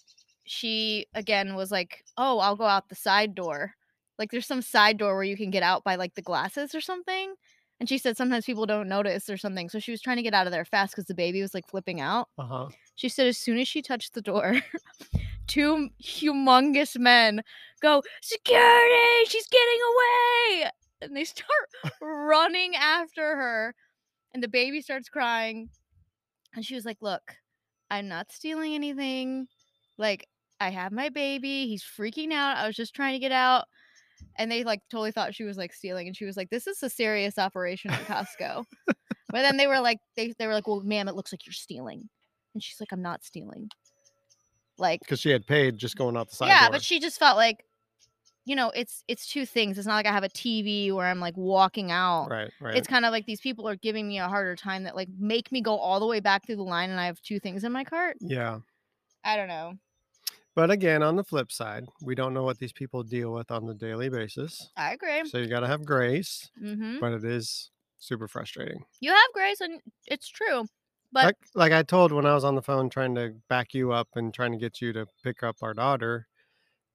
she 0.44 1.06
again 1.14 1.54
was 1.54 1.70
like 1.70 2.04
oh 2.18 2.40
i'll 2.40 2.56
go 2.56 2.64
out 2.66 2.88
the 2.88 2.96
side 2.96 3.32
door 3.32 3.72
like 4.18 4.30
there's 4.32 4.44
some 4.46 4.60
side 4.60 4.98
door 4.98 5.14
where 5.14 5.22
you 5.22 5.36
can 5.36 5.50
get 5.52 5.62
out 5.62 5.84
by 5.84 5.94
like 5.94 6.12
the 6.16 6.20
glasses 6.20 6.74
or 6.74 6.80
something 6.80 7.32
and 7.78 7.88
she 7.88 7.96
said 7.96 8.16
sometimes 8.16 8.44
people 8.44 8.66
don't 8.66 8.88
notice 8.88 9.30
or 9.30 9.36
something 9.36 9.68
so 9.68 9.78
she 9.78 9.92
was 9.92 10.02
trying 10.02 10.16
to 10.16 10.22
get 10.22 10.34
out 10.34 10.46
of 10.48 10.52
there 10.52 10.64
fast 10.64 10.92
because 10.92 11.06
the 11.06 11.14
baby 11.14 11.40
was 11.40 11.54
like 11.54 11.66
flipping 11.68 12.00
out 12.00 12.28
Uh-huh. 12.38 12.68
she 12.96 13.08
said 13.08 13.28
as 13.28 13.38
soon 13.38 13.56
as 13.60 13.68
she 13.68 13.80
touched 13.82 14.14
the 14.14 14.20
door 14.20 14.56
two 15.52 15.90
humongous 16.02 16.98
men 16.98 17.42
go 17.82 18.02
security! 18.22 19.24
She's 19.26 19.46
getting 19.48 19.80
away! 19.92 20.70
And 21.02 21.16
they 21.16 21.24
start 21.24 21.68
running 22.00 22.74
after 22.74 23.36
her 23.36 23.74
and 24.32 24.42
the 24.42 24.48
baby 24.48 24.80
starts 24.80 25.10
crying. 25.10 25.68
And 26.54 26.64
she 26.64 26.74
was 26.74 26.86
like 26.86 26.98
look 27.00 27.22
i'm 27.90 28.08
not 28.08 28.32
stealing 28.32 28.74
anything. 28.74 29.46
Like 29.98 30.26
i 30.58 30.70
have 30.70 30.90
my 30.90 31.10
baby. 31.10 31.66
He's 31.66 31.84
freaking 31.84 32.32
out. 32.32 32.56
I 32.56 32.66
was 32.66 32.76
just 32.76 32.94
trying 32.94 33.12
to 33.12 33.18
get 33.18 33.32
out. 33.32 33.66
And 34.38 34.50
they 34.50 34.64
like 34.64 34.80
totally 34.90 35.12
thought 35.12 35.34
she 35.34 35.44
was 35.44 35.58
like 35.58 35.74
stealing 35.74 36.06
and 36.06 36.16
she 36.16 36.24
was 36.24 36.36
like 36.36 36.48
this 36.48 36.66
is 36.66 36.82
a 36.82 36.88
serious 36.88 37.36
operation 37.36 37.90
at 37.90 38.06
costco. 38.06 38.64
But 38.86 39.42
then 39.42 39.58
they 39.58 39.66
were 39.66 39.80
like 39.80 39.98
they, 40.16 40.32
they 40.38 40.46
were 40.46 40.54
like 40.54 40.66
well 40.66 40.80
ma'am 40.82 41.08
it 41.08 41.14
looks 41.14 41.32
like 41.32 41.44
you're 41.44 41.52
stealing. 41.52 42.08
And 42.54 42.62
she's 42.62 42.80
like 42.80 42.92
i'm 42.92 43.02
not 43.02 43.22
stealing 43.22 43.68
like 44.78 45.00
Because 45.00 45.20
she 45.20 45.30
had 45.30 45.46
paid 45.46 45.78
just 45.78 45.96
going 45.96 46.16
out 46.16 46.30
the 46.30 46.36
side 46.36 46.48
yeah 46.48 46.62
door. 46.62 46.72
but 46.72 46.82
she 46.82 46.98
just 47.00 47.18
felt 47.18 47.36
like 47.36 47.64
you 48.44 48.56
know 48.56 48.70
it's 48.74 49.04
it's 49.06 49.26
two 49.26 49.46
things 49.46 49.78
it's 49.78 49.86
not 49.86 49.94
like 49.94 50.06
i 50.06 50.12
have 50.12 50.24
a 50.24 50.28
tv 50.28 50.92
where 50.92 51.06
i'm 51.06 51.20
like 51.20 51.36
walking 51.36 51.90
out 51.92 52.28
right, 52.28 52.50
right. 52.60 52.74
it's 52.76 52.88
kind 52.88 53.04
of 53.04 53.12
like 53.12 53.24
these 53.26 53.40
people 53.40 53.68
are 53.68 53.76
giving 53.76 54.08
me 54.08 54.18
a 54.18 54.28
harder 54.28 54.56
time 54.56 54.82
that 54.82 54.96
like 54.96 55.08
make 55.18 55.52
me 55.52 55.60
go 55.60 55.76
all 55.76 56.00
the 56.00 56.06
way 56.06 56.18
back 56.18 56.44
through 56.44 56.56
the 56.56 56.62
line 56.62 56.90
and 56.90 56.98
i 56.98 57.06
have 57.06 57.20
two 57.22 57.38
things 57.38 57.62
in 57.62 57.70
my 57.70 57.84
cart 57.84 58.16
yeah. 58.20 58.58
i 59.24 59.36
don't 59.36 59.48
know 59.48 59.74
But 60.54 60.70
again, 60.70 61.02
on 61.02 61.16
the 61.16 61.24
flip 61.24 61.50
side, 61.50 61.84
we 62.02 62.14
don't 62.14 62.34
know 62.34 62.42
what 62.42 62.58
these 62.58 62.74
people 62.74 63.02
deal 63.04 63.32
with 63.32 63.50
on 63.50 63.64
the 63.66 63.74
daily 63.74 64.10
basis. 64.10 64.70
i 64.76 64.92
agree 64.92 65.22
So 65.24 65.38
you 65.38 65.46
got 65.46 65.60
to 65.60 65.66
have 65.68 65.84
grace, 65.86 66.50
hmm 66.58 66.98
but 67.00 67.12
it 67.12 67.24
is 67.24 67.70
super 67.98 68.26
frustrating. 68.28 68.84
you 69.00 69.10
have 69.12 69.30
grace 69.32 69.60
and 69.60 69.80
it's 70.08 70.28
true 70.28 70.66
but 71.12 71.30
like 71.30 71.36
like 71.54 71.72
I 71.72 71.82
told 71.82 72.12
when 72.12 72.26
I 72.26 72.34
was 72.34 72.44
on 72.44 72.54
the 72.54 72.62
phone 72.62 72.90
trying 72.90 73.14
to 73.16 73.36
back 73.48 73.74
you 73.74 73.92
up 73.92 74.08
and 74.14 74.32
trying 74.34 74.52
to 74.52 74.58
get 74.58 74.80
you 74.80 74.92
to 74.94 75.06
pick 75.22 75.42
up 75.42 75.56
our 75.62 75.74
daughter, 75.74 76.26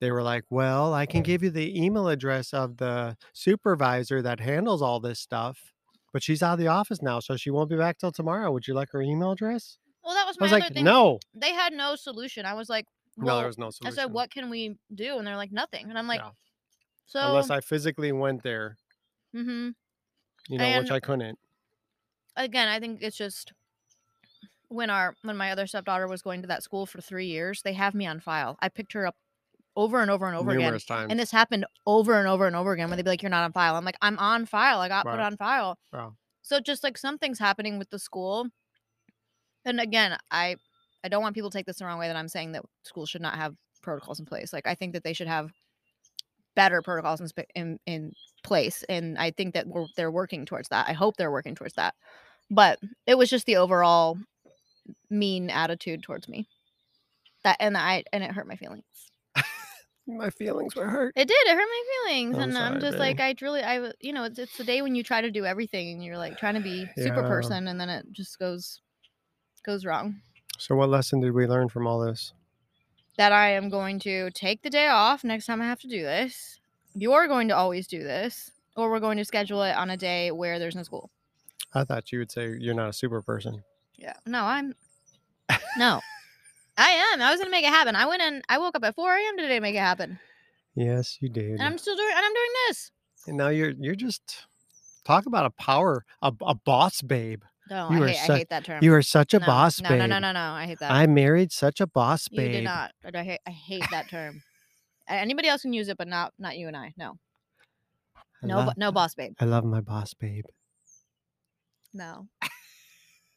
they 0.01 0.11
were 0.11 0.23
like, 0.23 0.45
"Well, 0.51 0.93
I 0.93 1.05
can 1.07 1.23
give 1.23 1.43
you 1.43 1.51
the 1.51 1.79
email 1.83 2.09
address 2.09 2.53
of 2.53 2.77
the 2.77 3.17
supervisor 3.33 4.21
that 4.23 4.39
handles 4.41 4.81
all 4.83 4.99
this 5.01 5.19
stuff, 5.21 5.73
but 6.13 6.23
she's 6.23 6.43
out 6.43 6.53
of 6.55 6.59
the 6.59 6.67
office 6.69 7.01
now, 7.01 7.19
so 7.21 7.37
she 7.37 7.51
won't 7.51 7.69
be 7.71 7.77
back 7.77 7.99
till 7.99 8.11
tomorrow. 8.13 8.51
Would 8.51 8.67
you 8.67 8.73
like 8.75 8.91
her 8.93 9.01
email 9.01 9.31
address?" 9.33 9.79
well 10.03 10.13
that 10.15 10.25
was 10.27 10.39
I 10.39 10.43
my 10.43 10.45
was 10.45 10.51
other 10.51 10.69
like, 10.69 10.73
thing 10.73 10.83
"No, 10.83 11.19
they 11.33 11.53
had 11.53 11.73
no 11.73 11.95
solution 11.95 12.45
i 12.45 12.53
was 12.53 12.69
like 12.69 12.85
no, 13.17 13.25
well, 13.25 13.37
there 13.37 13.47
was 13.47 13.57
no 13.57 13.69
solution." 13.69 13.99
i 13.99 14.03
said 14.03 14.05
what 14.13 14.31
can 14.31 14.49
we 14.49 14.77
do 14.93 15.17
and 15.17 15.27
they're 15.27 15.35
like 15.35 15.51
nothing 15.51 15.89
and 15.89 15.97
i'm 15.97 16.07
like 16.07 16.23
Yeah. 16.23 16.31
so 17.07 17.21
Unless 17.27 17.51
I 17.51 17.61
physically 17.61 18.11
went 18.11 18.43
there, 18.43 18.77
hmm 19.33 19.69
you 20.49 20.57
know, 20.59 20.71
which 20.71 20.91
I 20.91 20.99
couldn't. 20.99 21.39
again 22.35 22.67
i 22.67 22.79
think 22.79 23.01
it's 23.01 23.17
just 23.17 23.53
when 24.69 24.89
our 24.89 25.15
when 25.23 25.37
my 25.37 25.51
other 25.51 25.67
stepdaughter 25.67 26.07
was 26.07 26.21
going 26.21 26.41
to 26.41 26.47
that 26.47 26.63
school 26.63 26.85
for 26.85 27.01
three 27.01 27.27
years 27.27 27.61
they 27.63 27.73
have 27.73 27.93
me 27.93 28.05
on 28.05 28.19
file 28.19 28.57
i 28.61 28.69
picked 28.69 28.93
her 28.93 29.07
up 29.07 29.15
over 29.77 30.01
and 30.01 30.09
over 30.09 30.25
and 30.25 30.35
over 30.35 30.51
again 30.51 30.77
times. 30.79 31.07
And 31.11 31.19
this 31.19 31.31
happened 31.31 31.65
over 31.85 32.17
and 32.17 32.27
over 32.27 32.47
and 32.47 32.55
over 32.55 32.73
again 32.73 32.89
where 32.89 32.97
they'd 32.97 33.05
be 33.05 33.11
like, 33.11 33.21
You're 33.21 33.29
not 33.29 33.43
on 33.43 33.53
file. 33.53 33.75
I'm 33.75 33.85
like, 33.85 33.97
I'm 34.01 34.17
on 34.17 34.45
file. 34.47 34.79
I 34.79 34.89
got 34.89 35.05
put 35.05 35.19
on 35.19 35.37
file. 35.37 35.77
Wow. 35.93 36.15
So 36.41 36.59
just 36.59 36.83
like 36.83 36.97
something's 36.97 37.39
happening 37.39 37.77
with 37.77 37.89
the 37.91 37.99
school. 37.99 38.47
And 39.65 39.79
again, 39.79 40.17
I 40.31 40.55
I 41.03 41.09
don't 41.09 41.21
want 41.21 41.35
people 41.35 41.51
to 41.51 41.57
take 41.57 41.67
this 41.67 41.77
the 41.77 41.85
wrong 41.85 41.99
way 41.99 42.07
that 42.07 42.15
I'm 42.15 42.27
saying 42.27 42.53
that 42.53 42.65
schools 42.83 43.09
should 43.09 43.21
not 43.21 43.35
have 43.35 43.55
protocols 43.83 44.19
in 44.19 44.25
place. 44.25 44.51
Like 44.51 44.67
I 44.67 44.73
think 44.73 44.93
that 44.93 45.03
they 45.03 45.13
should 45.13 45.27
have 45.27 45.51
better 46.55 46.81
protocols 46.81 47.21
in 47.21 47.29
in, 47.55 47.79
in 47.85 48.13
place. 48.43 48.83
And 48.89 49.17
I 49.17 49.29
think 49.29 49.53
that 49.53 49.67
we're 49.67 49.85
they're 49.95 50.11
working 50.11 50.45
towards 50.45 50.69
that. 50.69 50.87
I 50.89 50.93
hope 50.93 51.17
they're 51.17 51.31
working 51.31 51.53
towards 51.53 51.75
that. 51.75 51.93
But 52.49 52.79
it 53.05 53.17
was 53.17 53.29
just 53.29 53.45
the 53.45 53.57
overall 53.57 54.17
mean 55.09 55.49
attitude 55.49 56.03
towards 56.03 56.27
me. 56.27 56.47
That 57.43 57.57
and 57.59 57.77
I 57.77 58.03
and 58.11 58.23
it 58.23 58.31
hurt 58.31 58.47
my 58.47 58.55
feelings. 58.55 58.83
My 60.09 60.29
feelings 60.29 60.73
were 60.73 60.87
hurt. 60.87 61.13
It 61.17 61.27
did. 61.27 61.47
It 61.47 61.49
hurt 61.49 61.57
my 61.57 61.83
feelings, 62.05 62.37
I'm 62.37 62.43
and 62.43 62.57
I'm 62.57 62.71
sorry, 62.79 62.81
just 62.81 62.97
like. 62.97 63.19
I 63.19 63.35
really, 63.41 63.61
I 63.61 63.91
you 63.99 64.13
know, 64.13 64.23
it's, 64.23 64.39
it's 64.39 64.55
the 64.57 64.63
day 64.63 64.81
when 64.81 64.95
you 64.95 65.03
try 65.03 65.19
to 65.19 65.29
do 65.29 65.43
everything 65.45 65.91
and 65.91 66.03
you're 66.03 66.17
like 66.17 66.37
trying 66.37 66.53
to 66.53 66.61
be 66.61 66.89
super 66.95 67.21
Yeah. 67.21 67.27
person, 67.27 67.67
and 67.67 67.79
then 67.79 67.89
it 67.89 68.05
just 68.13 68.39
goes, 68.39 68.79
goes 69.65 69.83
wrong. 69.85 70.21
So, 70.59 70.75
what 70.75 70.87
lesson 70.87 71.19
did 71.19 71.33
we 71.33 71.45
learn 71.45 71.67
from 71.67 71.85
all 71.87 71.99
this? 71.99 72.31
That 73.17 73.33
I 73.33 73.49
am 73.51 73.69
going 73.69 73.99
to 73.99 74.31
take 74.31 74.61
the 74.61 74.69
day 74.69 74.87
off 74.87 75.25
next 75.25 75.45
time 75.45 75.61
I 75.61 75.65
have 75.65 75.81
to 75.81 75.89
do 75.89 76.01
this. 76.03 76.57
You're 76.95 77.27
going 77.27 77.49
to 77.49 77.55
always 77.57 77.85
do 77.85 78.01
this, 78.01 78.49
or 78.77 78.89
we're 78.89 79.01
going 79.01 79.17
to 79.17 79.25
schedule 79.25 79.61
it 79.63 79.75
on 79.75 79.89
a 79.89 79.97
day 79.97 80.31
where 80.31 80.57
there's 80.57 80.75
no 80.75 80.83
school. 80.83 81.11
I 81.73 81.83
thought 81.83 82.13
you 82.13 82.19
would 82.19 82.31
say 82.31 82.55
you're 82.57 82.73
not 82.73 82.89
a 82.89 82.93
super 82.93 83.21
person. 83.21 83.61
Yeah. 83.97 84.13
No, 84.25 84.43
I'm. 84.43 84.73
No, 85.77 86.01
I 86.77 86.89
am. 87.13 87.21
I 87.21 87.31
was 87.31 87.39
gonna 87.39 87.51
make 87.51 87.65
it 87.65 87.69
happen. 87.69 87.95
I 87.95 88.05
went 88.05 88.21
and 88.21 88.43
I 88.49 88.57
woke 88.59 88.75
up 88.75 88.83
at 88.83 88.95
4 88.95 89.15
a.m. 89.15 89.37
today 89.37 89.55
to 89.55 89.59
make 89.61 89.75
it 89.75 89.79
happen, 89.79 90.19
Yes, 90.75 91.17
you 91.21 91.29
did. 91.29 91.51
and 91.53 91.61
I'm 91.63 91.77
still 91.77 91.95
doing. 91.95 92.11
And 92.15 92.25
I'm 92.25 92.33
doing 92.33 92.49
this. 92.67 92.91
And 93.27 93.37
now 93.37 93.49
you're 93.49 93.71
you're 93.79 93.95
just 93.95 94.47
talk 95.05 95.25
about 95.25 95.45
a 95.45 95.49
power 95.51 96.05
a, 96.21 96.31
a 96.41 96.55
boss 96.55 97.01
babe. 97.01 97.41
No, 97.69 97.89
You 97.91 97.97
I 97.97 98.05
are 98.05 98.07
hate, 98.07 98.17
su- 98.25 98.33
I 98.33 98.37
hate 98.37 98.49
that 98.49 98.63
term. 98.65 98.83
You 98.83 98.93
are 98.93 99.01
such 99.01 99.33
a 99.33 99.39
no, 99.39 99.45
boss 99.45 99.81
no, 99.81 99.89
babe. 99.89 99.99
No, 99.99 100.05
no, 100.05 100.19
no, 100.19 100.31
no. 100.31 100.39
I 100.39 100.65
hate 100.65 100.79
that. 100.79 100.91
I 100.91 101.05
married 101.07 101.51
such 101.51 101.81
a 101.81 101.87
boss 101.87 102.27
You 102.31 102.37
babe. 102.41 102.51
did 102.53 102.63
not. 102.63 102.91
I 103.13 103.23
hate, 103.23 103.39
I 103.45 103.51
hate 103.51 103.83
that 103.91 104.09
term. 104.09 104.41
A- 105.09 105.13
Anybody 105.13 105.47
else 105.49 105.63
can 105.63 105.73
use 105.73 105.89
it, 105.89 105.97
but 105.97 106.07
not 106.07 106.33
not 106.39 106.57
you 106.57 106.67
and 106.67 106.77
I. 106.77 106.93
No, 106.97 107.17
I 108.43 108.47
no, 108.47 108.55
love, 108.57 108.65
bo- 108.67 108.73
no, 108.77 108.91
boss 108.91 109.15
babe. 109.15 109.33
I 109.39 109.45
love 109.45 109.65
my 109.65 109.81
boss 109.81 110.13
babe. 110.13 110.45
No, 111.93 112.27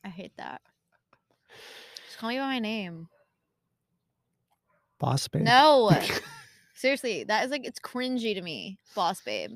I 0.04 0.08
hate 0.08 0.32
that. 0.36 0.60
Just 2.06 2.18
call 2.18 2.30
me 2.30 2.38
by 2.38 2.46
my 2.46 2.58
name. 2.58 3.08
Boss 4.98 5.28
babe. 5.28 5.42
No, 5.42 5.90
seriously, 6.74 7.24
that 7.24 7.44
is 7.44 7.50
like 7.50 7.64
it's 7.64 7.80
cringy 7.80 8.34
to 8.34 8.42
me, 8.42 8.78
boss 8.94 9.20
babe. 9.22 9.52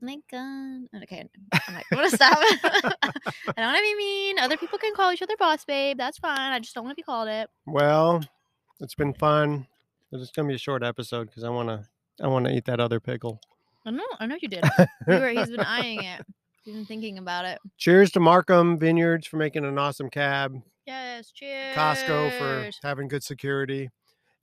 My 0.00 0.18
God. 0.30 1.02
Okay, 1.02 1.26
I'm 1.68 1.74
like, 1.74 1.86
I'm 1.90 1.96
gonna 1.96 2.10
stop. 2.10 2.36
I 2.38 3.52
don't 3.56 3.66
want 3.66 3.76
to 3.78 3.82
be 3.82 3.94
mean. 3.96 4.38
Other 4.38 4.56
people 4.56 4.78
can 4.78 4.94
call 4.94 5.10
each 5.12 5.22
other 5.22 5.36
boss 5.38 5.64
babe. 5.64 5.96
That's 5.96 6.18
fine. 6.18 6.52
I 6.52 6.58
just 6.58 6.74
don't 6.74 6.84
want 6.84 6.96
to 6.96 7.00
be 7.00 7.04
called 7.04 7.28
it. 7.28 7.48
Well, 7.66 8.22
it's 8.80 8.94
been 8.94 9.14
fun. 9.14 9.66
It's 10.12 10.30
gonna 10.30 10.48
be 10.48 10.54
a 10.54 10.58
short 10.58 10.82
episode 10.82 11.28
because 11.28 11.44
I 11.44 11.48
wanna 11.48 11.84
I 12.22 12.28
wanna 12.28 12.50
eat 12.50 12.66
that 12.66 12.78
other 12.78 13.00
pickle. 13.00 13.40
I 13.84 13.90
know. 13.90 14.04
I 14.20 14.26
know 14.26 14.36
you 14.40 14.48
did. 14.48 14.64
You 15.08 15.14
were, 15.14 15.28
he's 15.28 15.50
been 15.50 15.60
eyeing 15.60 16.02
it. 16.02 16.26
He's 16.66 16.86
thinking 16.88 17.18
about 17.18 17.44
it. 17.44 17.60
Cheers 17.78 18.10
to 18.12 18.20
Markham 18.20 18.76
Vineyards 18.78 19.26
for 19.26 19.36
making 19.36 19.64
an 19.64 19.78
awesome 19.78 20.10
cab. 20.10 20.60
Yes. 20.84 21.30
Cheers. 21.30 21.76
Costco 21.76 22.38
for 22.38 22.70
having 22.82 23.06
good 23.06 23.22
security. 23.22 23.88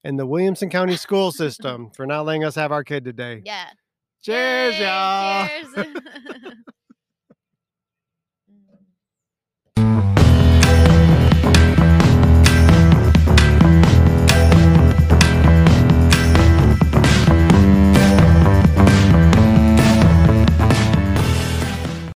And 0.05 0.17
the 0.17 0.25
Williamson 0.25 0.69
County 0.69 0.95
School 0.95 1.31
System 1.33 1.91
for 1.95 2.05
not 2.05 2.25
letting 2.25 2.45
us 2.45 2.55
have 2.55 2.71
our 2.71 2.83
kid 2.83 3.03
today. 3.03 3.41
Yeah. 3.45 3.67
Cheers, 4.21 4.79
Yay, 4.79 4.85
y'all. 4.85 5.47
Cheers. 5.47 5.87